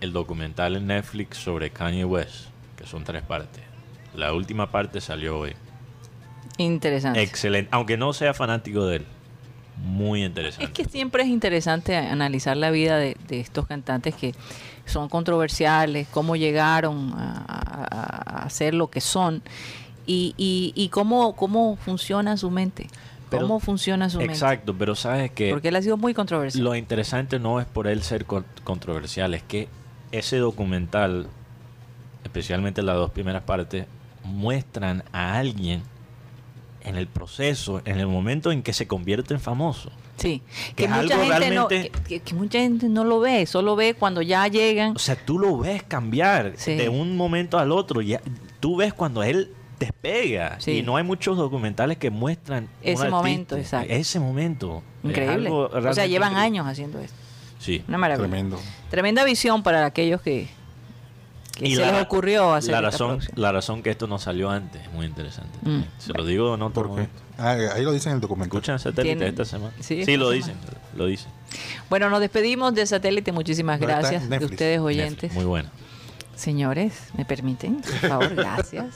el 0.00 0.12
documental 0.12 0.74
en 0.74 0.88
Netflix 0.88 1.38
sobre 1.38 1.70
Kanye 1.70 2.04
West, 2.04 2.46
que 2.76 2.84
son 2.84 3.04
tres 3.04 3.22
partes. 3.22 3.62
La 4.16 4.32
última 4.32 4.70
parte 4.70 5.00
salió 5.00 5.38
hoy. 5.38 5.54
Interesante. 6.58 7.22
Excelente, 7.22 7.68
aunque 7.72 7.96
no 7.96 8.12
sea 8.12 8.34
fanático 8.34 8.86
de 8.86 8.96
él. 8.96 9.06
Muy 9.82 10.24
interesante. 10.24 10.64
Es 10.64 10.70
que 10.70 10.84
siempre 10.84 11.22
es 11.24 11.28
interesante 11.28 11.96
analizar 11.96 12.56
la 12.56 12.70
vida 12.70 12.96
de, 12.96 13.16
de 13.28 13.40
estos 13.40 13.66
cantantes 13.66 14.14
que 14.14 14.34
son 14.86 15.08
controversiales, 15.08 16.06
cómo 16.10 16.36
llegaron 16.36 17.12
a, 17.16 18.44
a- 18.44 18.50
ser 18.50 18.74
lo 18.74 18.88
que 18.88 19.00
son 19.00 19.42
y, 20.06 20.34
y- 20.36 20.72
y 20.76 20.88
cómo, 20.90 21.34
cómo 21.34 21.76
funciona 21.76 22.36
su 22.36 22.50
mente. 22.50 22.88
Pero- 23.30 23.42
¿Cómo 23.48 23.58
funciona 23.58 24.10
su 24.10 24.18
mente? 24.18 24.34
Exacto, 24.34 24.74
pero 24.78 24.94
sabes 24.94 25.30
que 25.32 25.50
Porque 25.50 25.68
él 25.68 25.76
ha 25.76 25.82
sido 25.82 25.96
muy 25.96 26.14
controversial. 26.14 26.62
lo 26.62 26.74
interesante 26.76 27.38
no 27.40 27.58
es 27.58 27.66
por 27.66 27.86
él 27.86 28.02
ser 28.02 28.26
con- 28.26 28.44
controversial, 28.64 29.34
es 29.34 29.42
que 29.42 29.68
ese 30.12 30.36
documental, 30.36 31.26
especialmente 32.22 32.82
las 32.82 32.96
dos 32.96 33.10
primeras 33.10 33.42
partes, 33.42 33.86
muestran 34.24 35.02
a 35.12 35.38
alguien 35.38 35.82
en 36.84 36.96
el 36.96 37.06
proceso, 37.08 37.80
en 37.84 37.98
el 37.98 38.06
momento 38.06 38.52
en 38.52 38.62
que 38.62 38.72
se 38.72 38.86
convierte 38.86 39.34
en 39.34 39.40
famoso. 39.40 39.90
Sí, 40.16 40.42
que 40.76 40.86
mucha, 40.86 41.00
gente 41.00 41.16
no, 41.16 41.66
realmente- 41.68 41.90
que, 41.90 42.02
que- 42.02 42.20
que 42.20 42.34
mucha 42.34 42.58
gente 42.60 42.88
no 42.88 43.02
lo 43.04 43.18
ve, 43.20 43.46
solo 43.46 43.74
ve 43.74 43.94
cuando 43.94 44.22
ya 44.22 44.46
llegan. 44.46 44.94
O 44.94 44.98
sea, 44.98 45.16
tú 45.16 45.38
lo 45.38 45.58
ves 45.58 45.82
cambiar 45.82 46.52
Sí. 46.56 46.74
de 46.76 46.88
un 46.88 47.16
momento 47.16 47.58
al 47.58 47.72
otro. 47.72 48.00
Ya, 48.00 48.20
tú 48.60 48.76
ves 48.76 48.94
cuando 48.94 49.22
él 49.24 49.50
despega. 49.80 50.60
Sí. 50.60 50.78
Y 50.78 50.82
no 50.82 50.96
hay 50.96 51.02
muchos 51.04 51.36
documentales 51.36 51.98
que 51.98 52.10
muestran 52.10 52.68
Ese 52.80 53.08
momento, 53.08 53.56
artista. 53.56 53.78
exacto. 53.78 53.94
Ese 54.00 54.20
momento. 54.20 54.82
Increíble. 55.02 55.50
O 55.50 55.68
sea, 55.92 56.06
llevan 56.06 56.30
increíble. 56.32 56.58
años 56.58 56.66
haciendo 56.68 57.00
esto. 57.00 57.16
Sí. 57.58 57.82
Una 57.88 57.98
maravilla. 57.98 58.28
Tremendo. 58.28 58.60
Tremenda 58.90 59.24
visión 59.24 59.62
para 59.62 59.84
aquellos 59.84 60.20
que, 60.20 60.48
que 61.56 61.68
Y 61.68 61.74
se 61.76 61.80
la- 61.82 61.92
les 61.92 62.02
ocurrió 62.02 62.52
hacer 62.52 62.72
la 62.72 62.80
razón, 62.80 63.20
la 63.36 63.52
razón 63.52 63.82
que 63.82 63.90
esto 63.90 64.06
no 64.06 64.18
salió 64.18 64.50
antes 64.50 64.82
es 64.82 64.92
muy 64.92 65.06
interesante. 65.06 65.56
Mm. 65.62 65.84
Se 65.98 66.12
lo 66.12 66.24
digo 66.24 66.52
otro 66.52 66.88
¿Por 66.88 66.96
qué? 66.96 67.08
Ah, 67.38 67.56
ahí 67.74 67.82
lo 67.84 67.92
dicen 67.92 68.10
en 68.10 68.16
el 68.16 68.20
documento. 68.20 68.56
Escuchan 68.56 68.78
satélite 68.78 69.26
esta 69.28 69.44
semana. 69.44 69.72
sí, 69.80 69.98
lo 69.98 70.04
semana. 70.04 70.30
dicen. 70.32 70.54
Lo 70.96 71.06
dicen. 71.06 71.30
Bueno, 71.88 72.10
nos 72.10 72.20
despedimos 72.20 72.74
de 72.74 72.86
satélite. 72.86 73.32
Muchísimas 73.32 73.78
gracias 73.80 74.28
de 74.28 74.44
ustedes 74.44 74.80
oyentes. 74.80 75.22
Netflix, 75.22 75.34
Muy 75.34 75.44
bueno. 75.44 75.70
Señores, 76.36 76.92
¿me 77.16 77.24
permiten? 77.24 77.80
Por 77.80 78.08
favor, 78.10 78.34
gracias. 78.34 78.86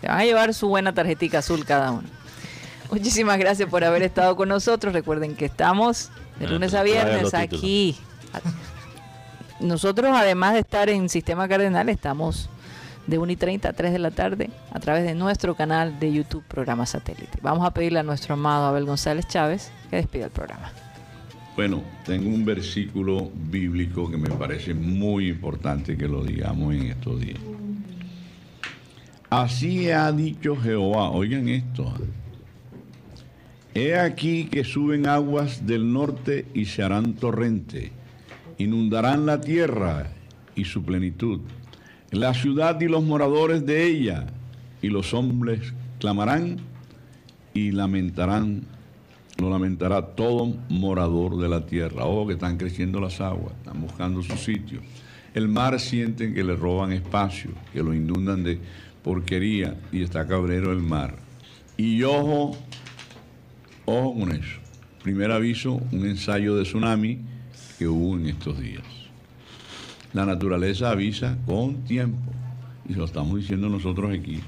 Te 0.00 0.08
van 0.08 0.18
a 0.20 0.24
llevar 0.24 0.52
su 0.52 0.68
buena 0.68 0.92
tarjetita 0.92 1.38
azul 1.38 1.64
cada 1.64 1.92
uno. 1.92 2.08
Muchísimas 2.90 3.38
gracias 3.38 3.68
por 3.70 3.82
haber 3.84 4.02
estado 4.02 4.36
con 4.36 4.50
nosotros. 4.50 4.92
Recuerden 4.92 5.34
que 5.34 5.46
estamos 5.46 6.10
de 6.38 6.46
Ah, 6.46 6.50
lunes 6.50 6.74
a 6.74 6.82
viernes 6.82 7.32
aquí. 7.34 7.96
Nosotros, 9.64 10.10
además 10.14 10.52
de 10.52 10.60
estar 10.60 10.90
en 10.90 11.08
Sistema 11.08 11.48
Cardenal, 11.48 11.88
estamos 11.88 12.50
de 13.06 13.16
1 13.16 13.32
y 13.32 13.36
30 13.36 13.70
a 13.70 13.72
3 13.72 13.92
de 13.94 13.98
la 13.98 14.10
tarde 14.10 14.50
a 14.70 14.78
través 14.78 15.04
de 15.04 15.14
nuestro 15.14 15.54
canal 15.54 15.98
de 15.98 16.12
YouTube, 16.12 16.44
Programa 16.44 16.84
Satélite. 16.84 17.38
Vamos 17.40 17.66
a 17.66 17.72
pedirle 17.72 18.00
a 18.00 18.02
nuestro 18.02 18.34
amado 18.34 18.66
Abel 18.66 18.84
González 18.84 19.26
Chávez 19.26 19.72
que 19.88 19.96
despida 19.96 20.26
el 20.26 20.30
programa. 20.32 20.70
Bueno, 21.56 21.82
tengo 22.04 22.28
un 22.28 22.44
versículo 22.44 23.30
bíblico 23.34 24.10
que 24.10 24.18
me 24.18 24.28
parece 24.28 24.74
muy 24.74 25.28
importante 25.28 25.96
que 25.96 26.08
lo 26.08 26.22
digamos 26.22 26.74
en 26.74 26.82
estos 26.82 27.18
días. 27.18 27.40
Así 29.30 29.90
ha 29.90 30.12
dicho 30.12 30.56
Jehová, 30.56 31.08
oigan 31.08 31.48
esto. 31.48 31.90
He 33.72 33.98
aquí 33.98 34.44
que 34.44 34.62
suben 34.62 35.06
aguas 35.06 35.66
del 35.66 35.90
norte 35.90 36.44
y 36.52 36.66
se 36.66 36.82
harán 36.82 37.14
torrente, 37.14 37.92
inundarán 38.58 39.26
la 39.26 39.40
tierra 39.40 40.08
y 40.54 40.64
su 40.64 40.84
plenitud, 40.84 41.40
la 42.10 42.34
ciudad 42.34 42.80
y 42.80 42.86
los 42.86 43.02
moradores 43.02 43.66
de 43.66 43.86
ella, 43.86 44.26
y 44.82 44.88
los 44.88 45.14
hombres 45.14 45.72
clamarán 45.98 46.58
y 47.54 47.72
lamentarán, 47.72 48.62
lo 49.38 49.50
lamentará 49.50 50.14
todo 50.14 50.54
morador 50.68 51.38
de 51.38 51.48
la 51.48 51.64
tierra. 51.66 52.04
Ojo 52.04 52.26
que 52.26 52.34
están 52.34 52.56
creciendo 52.56 53.00
las 53.00 53.20
aguas, 53.20 53.54
están 53.56 53.80
buscando 53.80 54.22
su 54.22 54.36
sitio. 54.36 54.80
El 55.32 55.48
mar 55.48 55.80
sienten 55.80 56.34
que 56.34 56.44
le 56.44 56.54
roban 56.54 56.92
espacio, 56.92 57.50
que 57.72 57.82
lo 57.82 57.94
inundan 57.94 58.44
de 58.44 58.58
porquería 59.02 59.76
y 59.90 60.02
está 60.02 60.26
cabrero 60.26 60.70
el 60.70 60.80
mar. 60.80 61.16
Y 61.76 62.02
ojo, 62.02 62.56
ojo 63.86 64.14
con 64.18 64.30
eso. 64.32 64.60
Primer 65.02 65.32
aviso, 65.32 65.80
un 65.92 66.06
ensayo 66.06 66.56
de 66.56 66.62
tsunami 66.62 67.20
que 67.78 67.88
hubo 67.88 68.16
en 68.16 68.28
estos 68.28 68.60
días. 68.60 68.84
La 70.12 70.24
naturaleza 70.24 70.90
avisa 70.90 71.36
con 71.46 71.84
tiempo, 71.84 72.32
y 72.88 72.94
lo 72.94 73.04
estamos 73.04 73.36
diciendo 73.36 73.68
nosotros 73.68 74.12
aquí. 74.16 74.40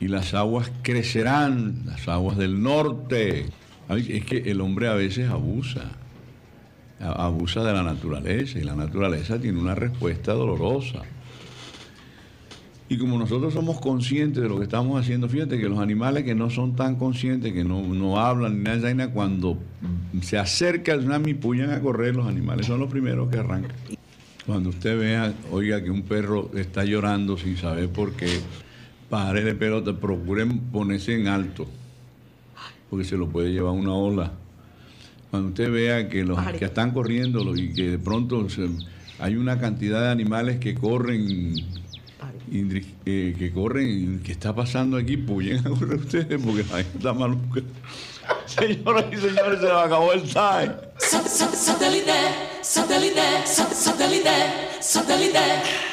Y 0.00 0.08
las 0.08 0.34
aguas 0.34 0.70
crecerán, 0.82 1.82
las 1.86 2.06
aguas 2.06 2.36
del 2.36 2.62
norte. 2.62 3.46
Es 3.88 4.24
que 4.24 4.50
el 4.50 4.60
hombre 4.60 4.86
a 4.88 4.94
veces 4.94 5.28
abusa, 5.28 5.90
abusa 7.00 7.64
de 7.64 7.72
la 7.72 7.82
naturaleza, 7.82 8.58
y 8.58 8.62
la 8.62 8.76
naturaleza 8.76 9.40
tiene 9.40 9.58
una 9.58 9.74
respuesta 9.74 10.32
dolorosa. 10.32 11.02
Y 12.90 12.96
como 12.96 13.18
nosotros 13.18 13.52
somos 13.52 13.80
conscientes 13.80 14.42
de 14.42 14.48
lo 14.48 14.56
que 14.56 14.64
estamos 14.64 14.98
haciendo, 14.98 15.28
fíjate 15.28 15.58
que 15.58 15.68
los 15.68 15.78
animales 15.78 16.24
que 16.24 16.34
no 16.34 16.48
son 16.48 16.74
tan 16.74 16.96
conscientes, 16.96 17.52
que 17.52 17.62
no, 17.62 17.82
no 17.82 18.18
hablan 18.18 18.62
ni 18.62 18.64
nada, 18.64 19.08
cuando 19.10 19.58
se 20.22 20.38
acerca 20.38 20.94
el 20.94 21.00
tsunami, 21.00 21.34
puyan 21.34 21.70
a 21.70 21.80
correr, 21.80 22.16
los 22.16 22.26
animales 22.26 22.66
son 22.66 22.80
los 22.80 22.90
primeros 22.90 23.28
que 23.28 23.38
arrancan. 23.38 23.76
Cuando 24.46 24.70
usted 24.70 24.98
vea, 24.98 25.34
oiga, 25.52 25.84
que 25.84 25.90
un 25.90 26.02
perro 26.02 26.50
está 26.54 26.82
llorando 26.84 27.36
sin 27.36 27.58
saber 27.58 27.90
por 27.90 28.12
qué, 28.12 28.40
pare 29.10 29.44
de 29.44 29.54
pelota, 29.54 29.92
procuren 29.92 30.58
ponerse 30.58 31.14
en 31.14 31.28
alto, 31.28 31.66
porque 32.88 33.04
se 33.04 33.18
lo 33.18 33.28
puede 33.28 33.52
llevar 33.52 33.72
una 33.72 33.92
ola. 33.92 34.32
Cuando 35.30 35.48
usted 35.48 35.70
vea 35.70 36.08
que 36.08 36.24
los 36.24 36.38
que 36.52 36.64
están 36.64 36.92
corriendo 36.92 37.54
y 37.54 37.74
que 37.74 37.90
de 37.90 37.98
pronto 37.98 38.46
hay 39.18 39.36
una 39.36 39.58
cantidad 39.58 40.00
de 40.00 40.08
animales 40.08 40.56
que 40.56 40.74
corren, 40.74 41.52
eh, 42.52 43.34
que 43.38 43.52
corren, 43.52 44.20
¿qué 44.24 44.32
está 44.32 44.54
pasando 44.54 44.96
aquí? 44.96 45.16
Puyen 45.16 45.58
a 45.58 45.70
correr 45.70 46.00
ustedes 46.00 46.40
porque 46.42 46.62
la 46.64 46.78
gente 46.78 46.98
está 46.98 47.12
maluca. 47.12 47.62
Señoras 48.46 49.04
y 49.12 49.16
señores, 49.16 49.60
se 49.60 49.66
nos 49.66 49.84
acabó 49.84 50.12
el 50.12 50.22
time. 50.22 50.74
Satellite, 50.98 52.12
satellite, 52.62 53.46
satellite, 53.46 54.30
satellite. 54.80 55.87